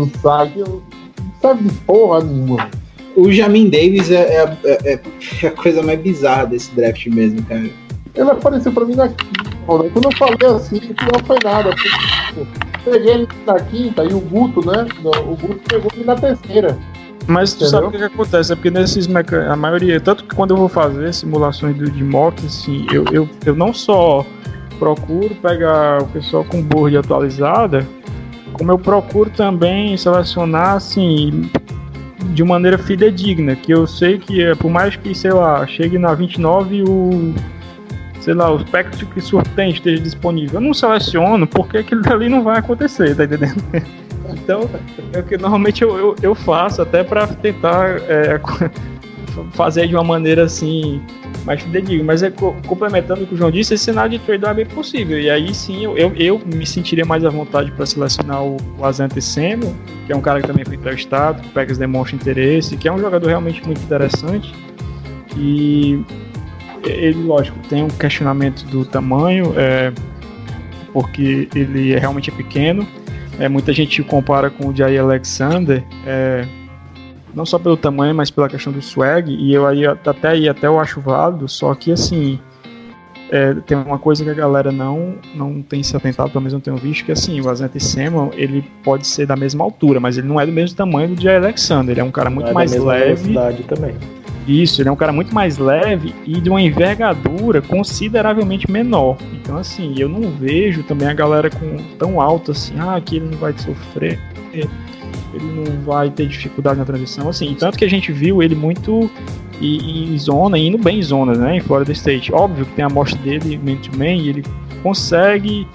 [0.07, 0.83] do site, eu,
[1.19, 2.69] não serve de porra nenhuma.
[3.15, 4.57] O Jamin Davis é, é-
[4.93, 4.99] é-
[5.43, 7.69] é a coisa mais bizarra desse draft mesmo, cara.
[8.15, 9.57] Ele apareceu pra mim na quinta.
[9.65, 10.81] Quando eu falei assim,
[11.13, 11.69] não foi nada.
[11.73, 12.47] tipo,
[12.83, 14.85] Peguei ele na quinta e o Guto, né?
[15.03, 16.77] O Guto pegou ele na terceira.
[17.27, 17.69] Mas tu Entendeu?
[17.71, 18.53] sabe o que, que acontece?
[18.53, 19.51] É porque nesses meca...
[19.51, 23.29] a maioria, tanto que quando eu vou fazer simulações do, de mock, assim, eu, eu,
[23.45, 24.25] eu não só
[24.77, 27.87] procuro pegar o pessoal com board atualizada,
[28.53, 31.49] como eu procuro também selecionar assim
[32.33, 36.13] de maneira fidedigna, que eu sei que é, por mais que, sei lá, chegue na
[36.13, 37.33] 29 o
[38.27, 40.59] sei lá, o espectro que surtem esteja disponível.
[40.59, 43.63] Eu não seleciono porque aquilo dali não vai acontecer, tá entendendo?
[44.29, 44.69] Então,
[45.13, 48.37] é o que normalmente eu, eu, eu faço até para tentar é,
[49.51, 51.01] fazer de uma maneira assim
[51.45, 52.03] mais fidedigna.
[52.03, 54.65] Mas é co- complementando o que o João disse, esse cenário de trade é bem
[54.65, 55.19] possível.
[55.19, 58.85] E aí sim eu, eu, eu me sentiria mais à vontade para selecionar o, o
[58.85, 59.75] Azante Semo,
[60.05, 62.91] que é um cara que também foi entrevistado, que o Pegas demonstra interesse, que é
[62.91, 64.53] um jogador realmente muito interessante.
[65.35, 66.01] E
[66.83, 69.91] ele, lógico, tem um questionamento do tamanho, é,
[70.93, 72.87] porque ele é realmente é pequeno.
[73.39, 76.43] É, muita gente o compara com o Jair Alexander, é,
[77.33, 80.67] não só pelo tamanho, mas pela questão do swag, e eu aí até aí até
[80.67, 82.39] eu acho válido, só que assim,
[83.29, 86.59] é, tem uma coisa que a galera não, não tem se atentado, pelo menos não
[86.59, 90.27] tenho visto, que assim, o Azante Samuel, ele pode ser da mesma altura, mas ele
[90.27, 92.75] não é do mesmo tamanho do Jair Alexander, ele é um cara muito é mais
[92.75, 93.95] leve, também.
[94.47, 99.17] isso, ele é um cara muito mais leve e de uma envergadura consideravelmente menor.
[99.33, 103.25] Então, assim, eu não vejo também a galera com tão alta assim, ah, que ele
[103.31, 104.19] não vai sofrer,
[105.33, 107.55] ele não vai ter dificuldade na transição, assim.
[107.57, 109.09] Tanto que a gente viu ele muito
[109.61, 112.33] em, em zona, indo bem em zona, né, em Florida State.
[112.33, 114.43] Óbvio que tem a amostra dele man-to-man e ele
[114.83, 115.67] consegue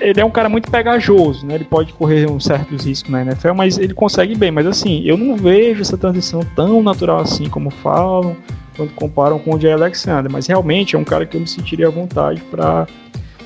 [0.00, 1.56] ele é um cara muito pegajoso, né?
[1.56, 4.50] Ele pode correr uns certos riscos na NFL, mas ele consegue bem.
[4.50, 8.34] Mas assim, eu não vejo essa transição tão natural assim como falam
[8.76, 10.32] quando comparam com o Jay Alexander.
[10.32, 12.86] Mas realmente é um cara que eu me sentiria à vontade para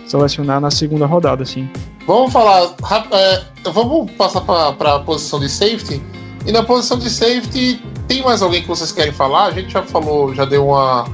[0.06, 1.68] selecionar na segunda rodada, assim.
[2.06, 2.74] Vamos falar.
[3.12, 6.02] é, vamos passar para a posição de safety.
[6.46, 9.46] E na posição de safety, tem mais alguém que vocês querem falar?
[9.46, 11.06] A gente já falou, já deu uma.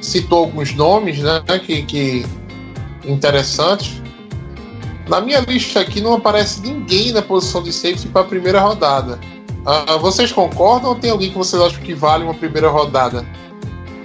[0.00, 1.42] citou alguns nomes, né?
[1.64, 2.26] Que, que
[3.04, 4.02] interessantes.
[5.08, 9.18] Na minha lista aqui não aparece ninguém na posição de safety para a primeira rodada.
[9.64, 13.26] Ah, vocês concordam ou tem alguém que vocês acham que vale uma primeira rodada?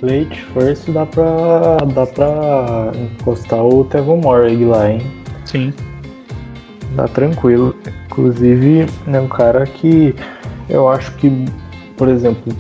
[0.02, 1.78] Late first dá pra.
[1.94, 5.02] dá pra encostar o Tevon Morrig lá, hein?
[5.46, 5.74] Sim.
[6.96, 7.76] Tá tranquilo.
[8.06, 10.14] Inclusive, é um cara que
[10.70, 11.46] eu acho que,
[11.96, 12.54] por exemplo,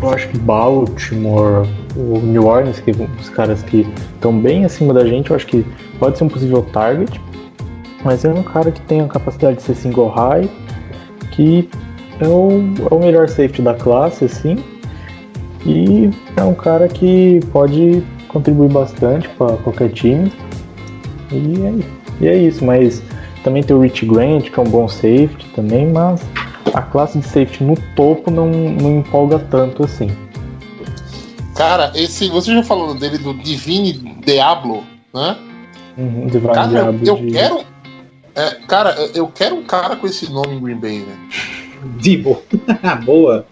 [0.00, 1.66] eu acho que Baltimore,
[1.96, 5.64] o New Orleans, que os caras que estão bem acima da gente, eu acho que
[5.98, 7.20] pode ser um possível target.
[8.04, 10.48] Mas é um cara que tem a capacidade de ser single high,
[11.32, 11.68] que
[12.20, 12.50] é o,
[12.90, 14.56] é o melhor safety da classe, assim.
[15.66, 20.32] E é um cara que pode contribuir bastante para qualquer time.
[21.32, 21.36] E
[21.66, 21.74] é,
[22.20, 23.02] e é isso, mas
[23.44, 26.20] também tem o Rich Grant, que é um bom safety também, mas
[26.72, 30.10] a classe de safety no topo não, não empolga tanto assim.
[31.54, 32.28] Cara, esse.
[32.28, 33.92] Você já falou dele do Divine
[34.24, 35.36] Diablo, né?
[35.96, 37.60] Uhum, Divine Cara, Diablo eu de- quero.
[38.36, 41.16] é, cara, eu quero um cara com esse nome em Green Bay, né?
[41.98, 42.40] Dibo.
[43.04, 43.44] Boa.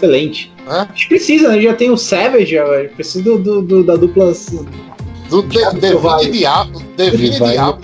[0.00, 0.52] Excelente.
[0.68, 0.82] Hã?
[0.88, 1.60] A gente precisa, né?
[1.60, 2.88] Já tem o Savage, agora.
[2.94, 4.32] Precisa do, do- do- da dupla.
[5.28, 6.30] Do De, Devine Selvagem.
[6.32, 6.82] Diablo.
[6.96, 7.80] Devine Diablo.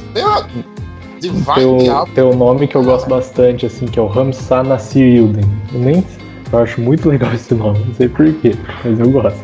[1.20, 2.14] Divine Tem o, Diablo.
[2.14, 5.44] tem o nome que eu gosto bastante, assim, que é o Ramsa Nasir Ilden.
[5.74, 6.04] Eu nem
[6.52, 8.54] eu acho muito legal esse nome, não sei porquê,
[8.84, 9.38] mas eu gosto.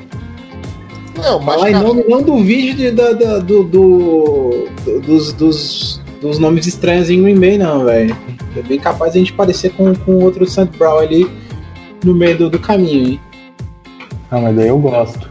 [1.16, 5.32] Não, mas Fala em cara, nome, não duvide de, da, da- do, do- do- dos,
[5.32, 8.16] dos, dos nomes estranhos em Green Bay, não, velho.
[8.56, 10.66] É bem capaz de a gente parecer com, com outro St.
[10.78, 11.28] Brown ali
[12.04, 13.20] no meio do, do caminho, hein?
[14.30, 15.28] Ah, mas daí eu gosto.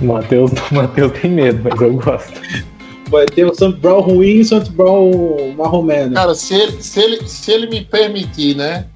[0.00, 2.40] O Matheus, o Matheus tem medo, mas eu gosto.
[3.08, 3.72] Vai ter o St.
[3.72, 4.70] Brown ruim e o St.
[4.72, 6.14] Brown marromeno.
[6.14, 8.86] cara se, ele, se, ele, se ele me permitir, né?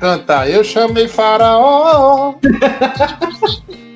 [0.00, 2.34] Cantar, eu chamei Faraó.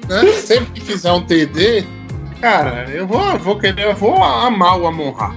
[0.08, 0.32] né?
[0.32, 1.84] Sempre que fizer um TD,
[2.40, 5.34] cara, eu vou, vou querer, eu vou amar o Amon-Ra.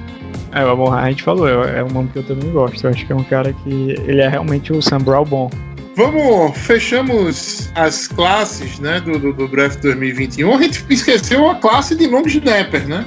[0.52, 2.86] É, o Amon a gente falou, é é um nome que eu também gosto.
[2.86, 3.92] Eu acho que é um cara que.
[4.08, 5.50] Ele é realmente o Sam Brown bom.
[5.96, 10.54] Vamos, fechamos as classes né, do, do, do draft 2021.
[10.54, 13.06] A gente esqueceu a classe de long snapper, né?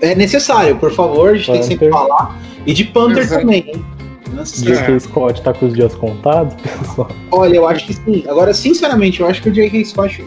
[0.00, 2.08] É necessário, por favor, a gente tem que sempre Panther.
[2.08, 2.38] falar.
[2.66, 3.40] E de Panther Exato.
[3.42, 3.84] também, hein?
[4.32, 4.74] Nossa É.
[4.74, 5.00] J.K.
[5.00, 7.10] Scott tá com os dias contados, pessoal.
[7.30, 8.24] Olha, eu acho que sim.
[8.26, 9.84] Agora, sinceramente, eu acho que o J.K.
[9.84, 10.24] Scott,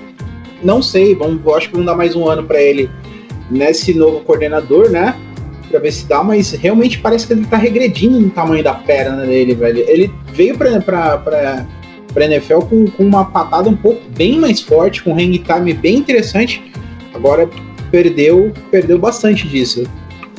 [0.63, 2.89] não sei, vamos, eu acho que vamos dar mais um ano pra ele
[3.49, 5.15] nesse novo coordenador, né?
[5.69, 9.25] Pra ver se dá, mas realmente parece que ele tá regredindo no tamanho da perna
[9.25, 9.83] dele, velho.
[9.87, 11.67] Ele veio pra, pra, pra,
[12.13, 15.73] pra NFL com, com uma patada um pouco bem mais forte, com um hang time
[15.73, 16.71] bem interessante.
[17.13, 17.47] Agora
[17.91, 19.83] perdeu, perdeu bastante disso.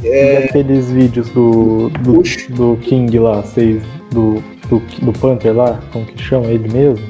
[0.03, 6.07] E aqueles vídeos do, do, do King lá, seis, do, do, do Panther lá, como
[6.07, 7.07] que chama ele mesmo?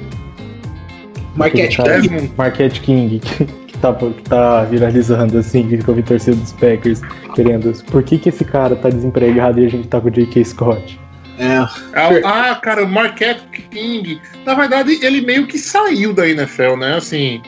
[1.36, 2.32] Marquete Desmond.
[2.36, 3.20] Marquette King,
[3.80, 7.00] tá, que tá viralizando assim, que ficou torcida dos Packers,
[7.34, 7.72] querendo.
[7.84, 10.44] Por que, que esse cara tá desempregado e a gente tá com o J.K.
[10.44, 11.00] Scott?
[11.38, 11.56] É,
[11.94, 14.20] Ah, ah, cara, o Marquette King.
[14.44, 16.96] Na verdade, ele meio que saiu da NFL, né?
[16.96, 17.40] Assim.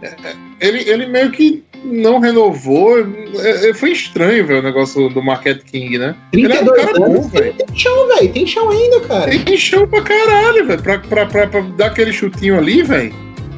[0.00, 2.98] é, é, Ele, ele meio que não renovou.
[3.74, 6.14] Foi estranho, velho, o negócio do Marquette King, né?
[6.32, 7.54] Ele é um 32 cara bom, anos, velho.
[7.54, 8.32] tem chão, velho.
[8.32, 9.30] Tem chão ainda, cara.
[9.30, 10.82] Tem chão pra caralho, velho.
[10.82, 13.12] Pra, pra, pra, pra dar aquele chutinho ali, velho.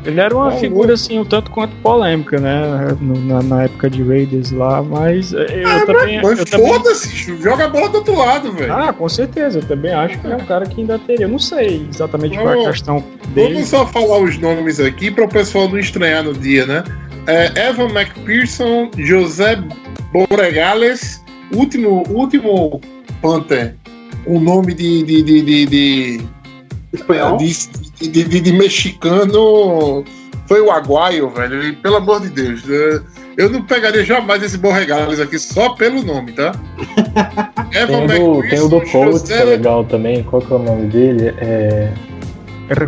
[0.05, 2.96] Ele era uma Bom, figura, assim, um tanto quanto polêmica, né?
[3.00, 6.20] no- Na, na época de Raiders lá, mas eh, eu também.
[6.20, 8.72] Mas eu também- foda-se, joga a bola do outro lado, velho.
[8.72, 9.61] Ah, com certeza.
[9.61, 11.26] Eu também acho que é um cara que ainda teria.
[11.26, 13.55] Eu não sei exatamente qual é a questão dele.
[13.55, 16.82] Vamos só falar os nomes aqui para o pessoal não estranhar no dia, né?
[17.28, 19.57] É, Evan McPherson, José
[20.12, 21.22] Borregales,
[21.55, 22.80] último, último
[23.20, 23.74] Panther,
[24.26, 26.20] o nome de, de, de, de, de,
[26.92, 27.36] Espanhol.
[27.36, 27.46] de,
[28.09, 30.05] de- de- de mexicano
[30.46, 31.62] foi o Aguaio, velho.
[31.62, 33.00] E, pelo amor de Deus, é,
[33.36, 36.53] eu não pegaria jamais esse Borregales aqui só pelo nome, tá?
[37.72, 40.22] Tem o do, tem o do Colts, que é legal também.
[40.22, 41.34] Qual que é o nome dele?
[41.38, 41.90] É.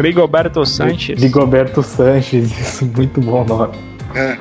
[0.00, 1.20] Rigoberto Sanchez.
[1.20, 3.74] Rigoberto Sanches, isso, muito bom nome.
[4.14, 4.36] É.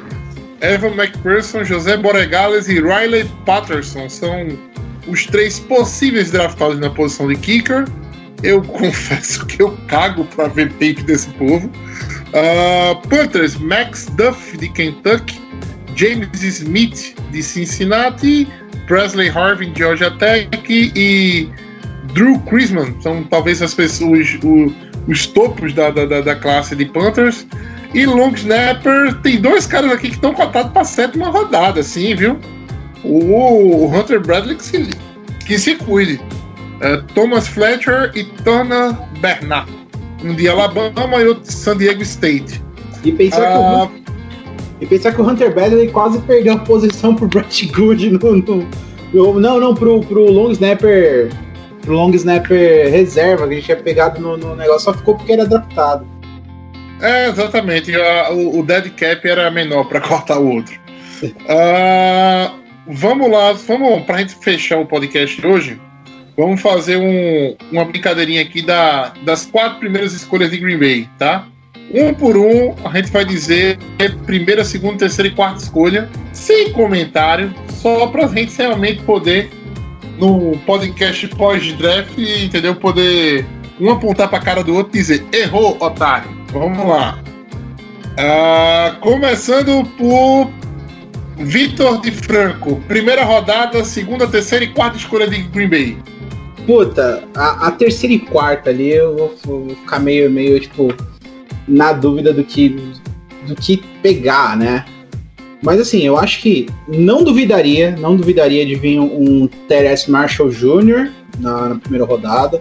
[0.62, 4.48] Evan McPherson, José Borregales e Riley Patterson são
[5.08, 7.86] os três possíveis draftados na posição de kicker.
[8.44, 11.70] Eu confesso que eu cago pra ver tape desse povo.
[12.34, 15.40] Ah, Panthers, Max Duff de Kentucky,
[15.96, 18.48] James Smith de Cincinnati,
[18.88, 21.48] Presley Harvin de Georgia Tech e
[22.14, 22.96] Drew Chrisman.
[23.02, 24.74] São talvez as pessoas, o-
[25.08, 27.46] os topos da, da, da- da classe de Panthers.
[27.94, 32.40] E long snapper, tem dois caras aqui que estão cotados para sétima rodada, assim, viu?
[33.04, 34.90] O Hunter Bradley que se,
[35.46, 36.20] que se cuide.
[36.84, 39.72] É, Thomas Fletcher e Turner Bernard.
[40.24, 42.62] Um de Alabama e outro de San Diego State.
[43.04, 43.90] E pensar, que o, Ah,
[44.82, 48.20] e pensar que o Hunter Bradley quase perdeu a posição pro Brett Good no.
[48.20, 48.68] no-
[49.14, 51.30] no- não, não, pro, pro long snapper
[51.82, 55.34] pro long snapper reserva, que a gente tinha pegado no, no negócio, só ficou porque
[55.34, 56.08] era adaptado.
[57.02, 57.94] É, exatamente.
[57.94, 60.74] A- o, o dead cap era menor para cortar o outro.
[61.48, 62.52] Ah,
[62.88, 65.80] vamos lá, vamos pra gente fechar o podcast hoje.
[66.38, 71.46] Vamos fazer um- uma brincadeirinha aqui da- das quatro primeiras escolhas de Green Bay, tá?
[71.94, 73.78] Um por um, a gente vai dizer
[74.26, 79.50] primeira, segunda, terceira e quarta escolha, sem comentário, só pra gente realmente poder,
[80.18, 82.74] no podcast pós-draft, entendeu?
[82.76, 83.46] Poder
[83.80, 86.30] um apontar pra cara do outro e dizer: errou, otário.
[86.52, 87.20] Vamos lá.
[88.18, 90.50] Ah, começando por
[91.38, 92.82] Vitor de Franco.
[92.88, 95.98] Primeira rodada, segunda, terceira e quarta escolha de Green Bay.
[96.66, 100.94] Puta, a, a terceira e quarta ali eu vou, vou ficar meio, meio, tipo,
[101.68, 102.70] na dúvida do que,
[103.48, 104.86] do que pegar, né?
[105.62, 111.12] Mas assim, eu acho que não duvidaria, não duvidaria de vir um Terence Marshall Jr.
[111.40, 112.60] na, na primeira rodada.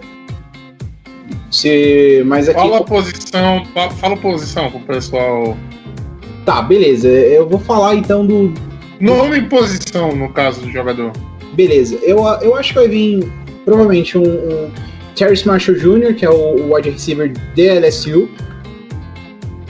[1.51, 2.59] Se, mas aqui.
[2.59, 5.57] Fala a posição, fa- fala a posição pro pessoal.
[6.45, 7.07] Tá, beleza.
[7.07, 8.53] Eu vou falar então do,
[9.03, 11.11] Nome e posição, no caso do jogador.
[11.53, 13.29] Beleza, eu, eu acho que vai vir
[13.65, 14.71] provavelmente um, um
[15.15, 18.29] Terrence Marshall Jr., que é o, o wide receiver de LSU.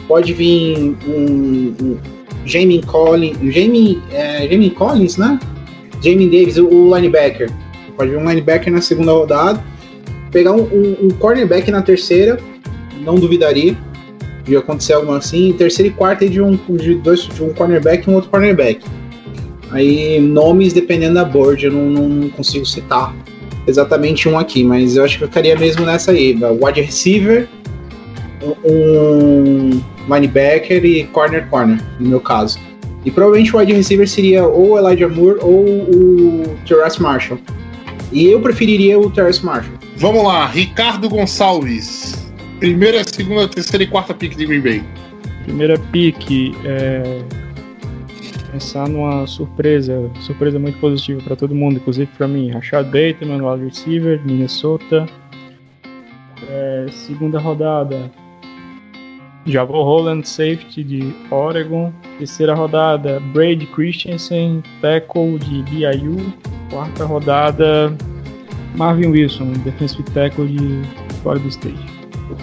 [0.08, 1.98] Pode vir um, um
[2.46, 5.40] Jamie Collins, Jamie, é, Jamie Collins, né?
[6.04, 7.50] Jamie Davis, o, o linebacker.
[7.96, 9.64] Pode vir um linebacker na segunda rodada.
[10.32, 12.40] Pegar um, um, um cornerback na terceira,
[13.02, 13.78] não duvidaria
[14.44, 15.54] de acontecer algo assim.
[15.54, 18.84] Terceira e quarta de um, de dois, de um cornerback e um outro cornerback.
[19.72, 23.16] Aí, nomes dependendo da board, eu não, não consigo citar
[23.68, 27.48] exatamente um aqui, mas eu acho que eu ficaria mesmo nessa aí: wide receiver,
[28.64, 32.60] um linebacker e corner corner, no meu caso.
[33.06, 37.40] E provavelmente o wide receiver seria ou o Elijah Moore ou o Terrace Marshall.
[38.12, 39.74] E eu preferiria o Terrace Marshall.
[39.98, 42.32] Vamos lá, Ricardo Gonçalves.
[42.60, 44.84] Primeira, segunda, terceira e quarta pick de Green Bay.
[45.44, 47.22] Primeira pick é
[48.54, 52.52] pensar numa surpresa, surpresa muito positiva para todo mundo, inclusive para mim.
[52.52, 55.08] Rashad Bateman, wide receiver, Minnesota.
[56.48, 58.12] É, segunda rodada,
[59.46, 61.92] Javon Holland, safety de Oregon.
[62.20, 66.18] Terceira rodada, Brady Christensen, tackle de BYU.
[66.70, 67.96] Quarta rodada,
[68.76, 70.82] Marvin Wilson, defensive tackle de
[71.22, 71.94] Florida State.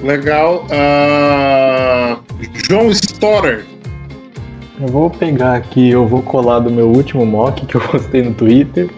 [0.02, 0.66] Legal.
[0.70, 2.20] Ah,
[2.68, 3.64] John Storer.
[4.80, 8.32] Eu vou pegar aqui, eu vou colar do meu último mock que eu postei no
[8.32, 8.88] Twitter.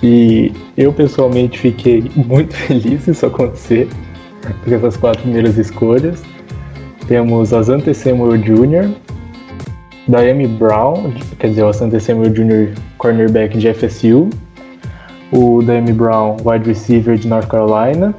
[0.00, 3.86] Que eu pessoalmente fiquei muito feliz se isso acontecer.
[4.64, 6.22] Com essas quatro primeiras escolhas.
[7.06, 8.90] Temos Asante Samuel Jr.,
[10.08, 14.30] Diami Brown, quer dizer, o Asante Samuel Jr., cornerback de FSU.
[15.30, 18.14] O Diami Brown, wide receiver de North Carolina.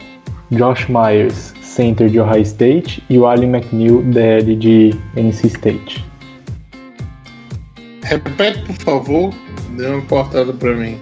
[0.51, 3.03] Josh Myers, center de Ohio State.
[3.09, 6.14] E o Ali McNeil, DL de NC State.
[8.05, 9.33] Repete, por favor.
[9.71, 10.97] Deu uma cortada pra mim.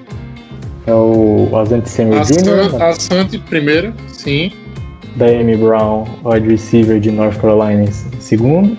[0.87, 4.51] É o Asante Samuel A, Jr., San, a Santi primeiro, sim.
[5.15, 7.85] Diami Brown, wide receiver de North Carolina,
[8.19, 8.77] segundo.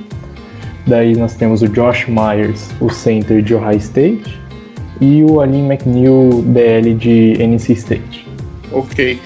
[0.87, 4.41] Daí nós temos o Josh Myers, o center de Ohio State.
[5.01, 8.27] E o Alin McNeil, DL de NC State.
[8.73, 9.19] Ok.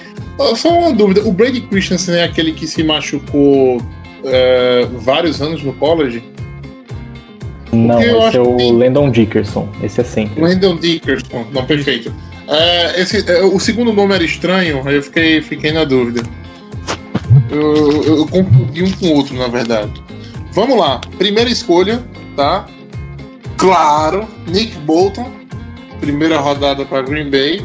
[0.55, 1.21] Só uma dúvida.
[1.27, 3.81] O Brady Christensen é aquele que se machucou
[4.25, 6.23] é, vários anos no college?
[7.87, 9.69] Não, eu esse é o que- Landon Dickerson.
[9.83, 10.43] Esse é center.
[10.43, 11.45] Landon Dickerson.
[11.51, 12.13] Não, perfeito.
[12.47, 16.21] É, esse, é, o segundo nome era estranho, aí eu fiquei, fiquei na dúvida.
[17.51, 19.91] Eu, eu, eu confundi um com o outro, na verdade.
[20.53, 20.99] Vamos lá.
[21.17, 22.03] Primeira escolha,
[22.35, 22.65] tá?
[23.57, 25.29] Claro, Nick Bolton.
[25.99, 27.61] Primeira rodada para Green Bay.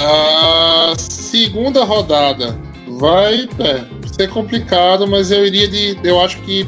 [0.00, 2.58] A segunda rodada
[2.98, 5.96] vai é, ser complicado, mas eu iria de.
[6.04, 6.66] Eu acho que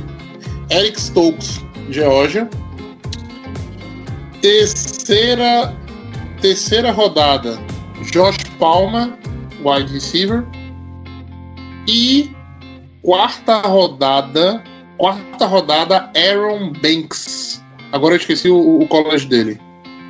[0.71, 1.61] Eric Stokes,
[1.91, 2.49] Georgia.
[4.41, 5.75] Terceira,
[6.41, 7.59] terceira rodada,
[8.11, 9.13] Josh Palmer,
[9.65, 10.45] wide receiver.
[11.87, 12.31] E
[13.03, 14.63] quarta rodada,
[14.97, 17.63] quarta rodada, Aaron Banks.
[17.93, 19.61] Agora eu esqueci o, o college dele.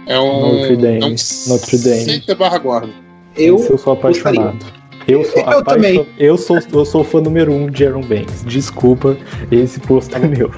[0.06, 1.00] É um, Notre Dame.
[1.00, 1.16] é um
[1.48, 2.04] Notre Dame.
[2.04, 2.92] center barra guarda.
[3.36, 4.58] Eu, eu sou apaixonado.
[5.06, 6.06] Eu sou, Eu também.
[6.18, 8.44] Eu sou, eu sou fã número um de Aaron Banks.
[8.44, 9.16] Desculpa,
[9.50, 10.50] esse posto é meu.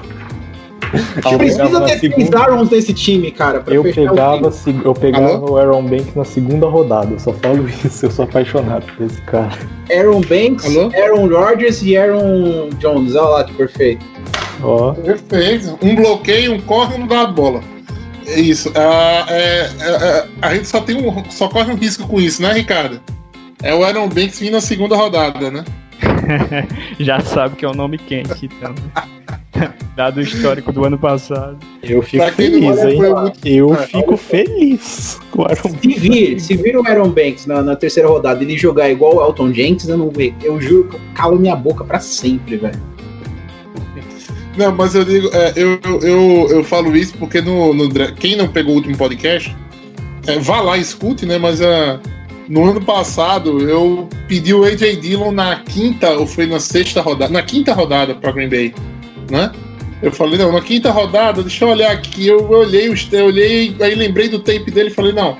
[1.31, 3.59] Eu precisa ter segunda- três Arons nesse time, cara.
[3.61, 4.81] pra Eu pegava, time.
[4.85, 5.51] eu pegava Alô?
[5.53, 7.13] o Aaron Banks na segunda rodada.
[7.13, 9.57] Eu só falo isso, eu sou apaixonado por esse cara.
[9.91, 10.91] Aaron Banks, Alô?
[10.95, 13.15] Aaron Rodgers e Aaron Jones.
[13.15, 14.05] Olha lá que perfeito.
[14.61, 15.77] Ó, Perfeito.
[15.81, 17.61] Um bloqueio, um corre e um dá a bola.
[18.25, 18.71] É isso.
[18.75, 22.41] Ah, é- é- é- a gente só, tem um, só corre um risco com isso,
[22.41, 23.01] né, Ricardo?
[23.61, 25.63] É o Aaron Banks vindo na segunda rodada, né?
[26.99, 28.73] Já sabe que é um nome quente, então.
[29.95, 31.57] Dado o histórico do ano passado.
[31.83, 32.97] Eu fico feliz, hein?
[32.97, 33.85] muito- Eu É.
[33.87, 38.09] fico feliz com o Aaron Se vir, se vir o Aaron Banks na, na terceira
[38.09, 40.33] rodada e ele jogar igual o Elton Jenkins, eu não vejo.
[40.41, 42.81] Eu juro que eu calo minha boca pra sempre, velho.
[44.57, 48.35] Não, mas eu digo, é, eu, eu, eu, eu falo isso porque no, no quem
[48.35, 49.55] não pegou o último podcast,
[50.27, 51.37] é, vá lá e escute, né?
[51.39, 51.99] Mas ah,
[52.47, 57.31] no ano passado eu pedi o AJ Dillon na quinta, ou foi na sexta rodada,
[57.31, 58.73] na quinta rodada pra Green Bay,
[59.29, 59.51] né?
[60.01, 62.27] Eu falei, não, na quinta rodada, deixa eu olhar aqui.
[62.27, 65.37] Eu olhei, eu olhei, aí lembrei do tape dele e falei, não,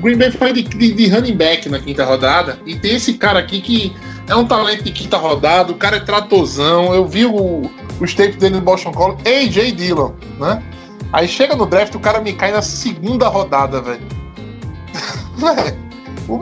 [0.00, 3.38] Green Bay foi de, de, de running back na quinta rodada, e tem esse cara
[3.38, 3.92] aqui que
[4.28, 6.94] é um talento de quinta rodada, o cara é tratozão.
[6.94, 10.62] Eu vi o, os tapes dele no Boston College, AJ Dillon, né?
[11.12, 14.00] Aí chega no draft, o cara me cai na segunda rodada, velho.
[16.28, 16.38] Meu-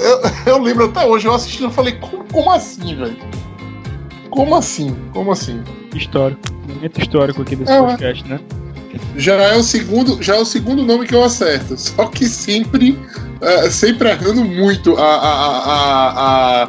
[0.00, 3.16] eu, eu lembro até hoje, eu assistindo, eu falei, como, como assim, velho?
[4.30, 4.94] Como assim?
[5.12, 5.62] Como assim?
[5.94, 6.40] Histórico.
[6.66, 8.40] Momento histórico aqui desse É, podcast, né?
[9.16, 11.76] Já é o segundo, já é o segundo nome que eu acerto.
[11.78, 12.98] Só que sempre,
[13.40, 16.68] eh, sempre errando muito a, a, a, a,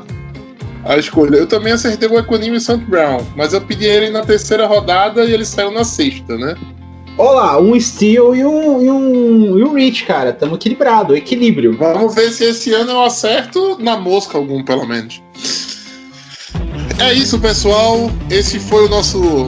[0.86, 1.38] a escolha.
[1.38, 2.78] Eu também acertei o Equanime St.
[2.78, 6.56] Brown, mas eu pedi ele na terceira rodada e ele saiu na sexta, né?
[7.20, 10.32] Olá, um Steel e um, e um, e um Rich, cara.
[10.32, 11.76] Tamo equilibrado, equilíbrio.
[11.76, 15.22] Vamos ver se esse ano eu acerto na mosca algum, pelo menos.
[16.98, 18.10] É isso, pessoal.
[18.30, 19.48] Esse foi o nosso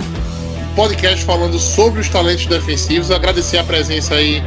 [0.75, 3.09] podcast falando sobre os talentos defensivos.
[3.09, 4.43] Agradecer a presença aí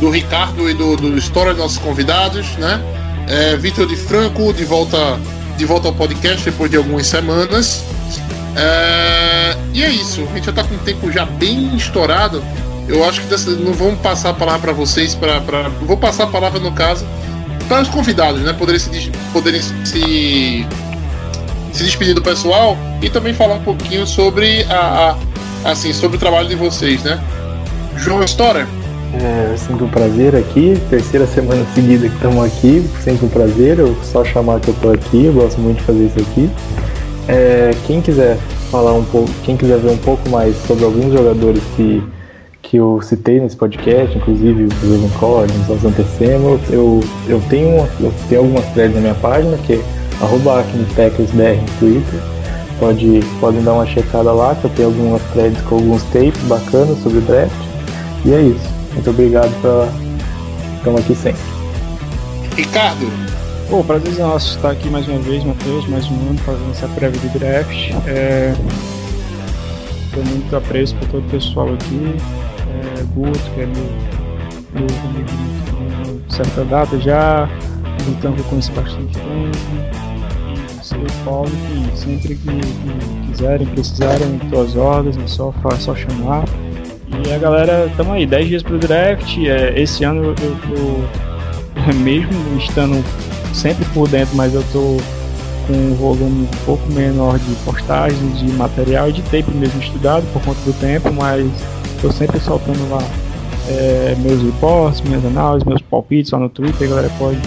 [0.00, 2.80] do Ricardo e do, do História, nossos convidados, né?
[3.28, 5.20] É, Vitor de Franco, de volta,
[5.62, 7.84] de volta ao podcast depois de algumas semanas.
[8.56, 12.42] É, e é isso, a gente já tá com o tempo já bem estourado.
[12.88, 15.38] Eu acho que dessa, não vamos passar a palavra para vocês, para
[15.82, 17.06] vou passar a palavra no caso
[17.68, 18.52] para os convidados, né?
[18.52, 20.66] Poderem se, poderem se,
[21.72, 25.14] se despedir do pessoal e também falar um pouquinho sobre a,
[25.64, 27.22] a- assim sobre o trabalho de vocês, né?
[27.96, 28.66] João Storer,
[29.14, 33.94] É sempre um prazer aqui, terceira semana seguida que estamos aqui, sempre um prazer, eu
[34.02, 36.50] só chamar que eu tô aqui, eu gosto muito de fazer isso aqui.
[37.28, 38.38] É, quem quiser
[38.70, 42.02] falar um pouco, quem quiser ver um pouco mais sobre alguns jogadores que,
[42.62, 48.12] que eu citei nesse podcast, inclusive o Evan Collins, o Santecemo, eu, eu, tenho, eu
[48.30, 49.82] tenho algumas threads na minha página, que é
[50.22, 50.86] arroba no
[51.78, 52.20] Twitter.
[52.80, 56.98] Pode, podem dar uma checada lá, que eu tenho algumas threads com alguns tapes bacanas
[57.02, 57.52] sobre draft.
[58.24, 58.81] E é isso.
[58.94, 59.88] Muito obrigado pela.
[60.78, 61.42] Estamos aqui sempre.
[62.56, 63.06] Ricardo,
[63.72, 67.18] Pô, prazer nosso estar aqui mais uma vez, Matheus, mais um ano fazendo essa prévia
[67.18, 67.90] de draft.
[68.06, 68.52] É...
[70.12, 72.14] Tenho muito apreço por todo o pessoal aqui.
[72.68, 73.02] É...
[73.14, 73.86] Guto, que é meu,
[74.74, 77.48] meu amigo de certa data já.
[78.06, 79.58] Então eu conheço bastante tempo.
[80.50, 86.44] E você, Paulo, que sempre que, que quiserem, precisarem, tuas ordens, é só, só chamar.
[87.24, 89.38] E a galera, tamo aí, 10 dias pro draft.
[89.38, 93.04] É, esse ano eu tô, mesmo estando
[93.54, 94.96] sempre por dentro, mas eu tô
[95.66, 100.24] com um volume um pouco menor de postagens, de material e de tape mesmo estudado
[100.32, 101.46] por conta do tempo, mas
[102.00, 103.02] tô sempre soltando lá
[103.68, 107.38] é, meus reports, minhas análises, meus palpites lá no Twitter, a galera pode,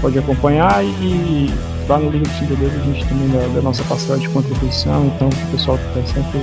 [0.00, 1.50] pode acompanhar e
[1.88, 5.28] lá no link do deles a gente também dá, da nossa parcela de contribuição, então
[5.28, 6.40] o pessoal que tá sempre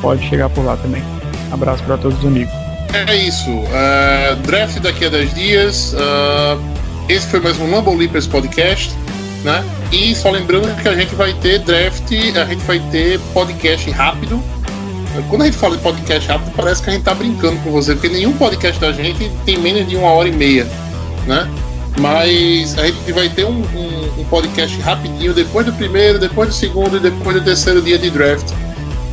[0.00, 1.02] pode chegar por lá também.
[1.50, 2.52] Abraço para todos os amigos.
[2.92, 3.50] é isso.
[3.50, 5.94] Uh, draft daqui a 10 dias.
[5.94, 6.60] Uh,
[7.08, 8.92] esse foi mais um Lambo Leapers Podcast,
[9.44, 9.64] né?
[9.92, 14.42] E só lembrando que a gente vai ter draft, a gente vai ter podcast rápido.
[15.30, 17.94] Quando a gente fala de podcast rápido, parece que a gente tá brincando com você,
[17.94, 20.66] porque nenhum podcast da gente tem menos de uma hora e meia,
[21.26, 21.48] né?
[21.98, 26.54] Mas a gente vai ter um, um- um podcast rapidinho depois do primeiro, depois do
[26.54, 28.46] segundo e depois do terceiro dia de draft.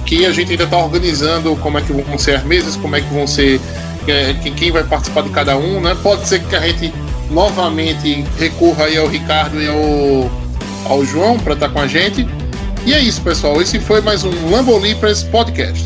[0.05, 3.01] Que a gente ainda está organizando como é que vão ser as mesas, como é
[3.01, 3.59] que vão ser.
[4.07, 5.95] é, quem- vai participar de cada um, né?
[6.03, 6.93] Pode ser que a gente
[7.31, 10.31] novamente recorra aí ao Ricardo e ao,
[10.91, 12.27] ao João para estar com a gente.
[12.85, 13.59] E é isso, pessoal.
[13.61, 15.83] Esse foi mais um Lambo Leapers Podcast.